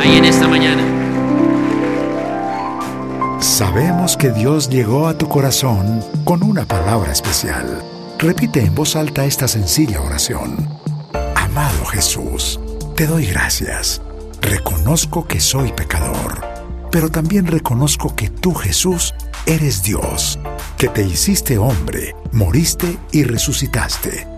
ahí 0.00 0.16
en 0.16 0.24
esta 0.24 0.48
mañana. 0.48 0.82
Sabemos 3.40 4.16
que 4.16 4.30
Dios 4.30 4.68
llegó 4.68 5.06
a 5.06 5.16
tu 5.16 5.28
corazón 5.28 6.02
con 6.24 6.42
una 6.42 6.64
palabra 6.64 7.12
especial. 7.12 7.82
Repite 8.18 8.60
en 8.60 8.74
voz 8.74 8.96
alta 8.96 9.24
esta 9.24 9.46
sencilla 9.46 10.00
oración. 10.00 10.56
Amado 11.36 11.84
Jesús, 11.86 12.58
te 12.96 13.06
doy 13.06 13.26
gracias. 13.26 14.02
Reconozco 14.40 15.26
que 15.26 15.40
soy 15.40 15.72
pecador, 15.72 16.40
pero 16.90 17.10
también 17.10 17.46
reconozco 17.46 18.14
que 18.16 18.28
tú, 18.28 18.54
Jesús, 18.54 19.14
eres 19.46 19.82
Dios, 19.82 20.38
que 20.76 20.88
te 20.88 21.02
hiciste 21.04 21.58
hombre, 21.58 22.14
moriste 22.32 22.98
y 23.12 23.24
resucitaste. 23.24 24.37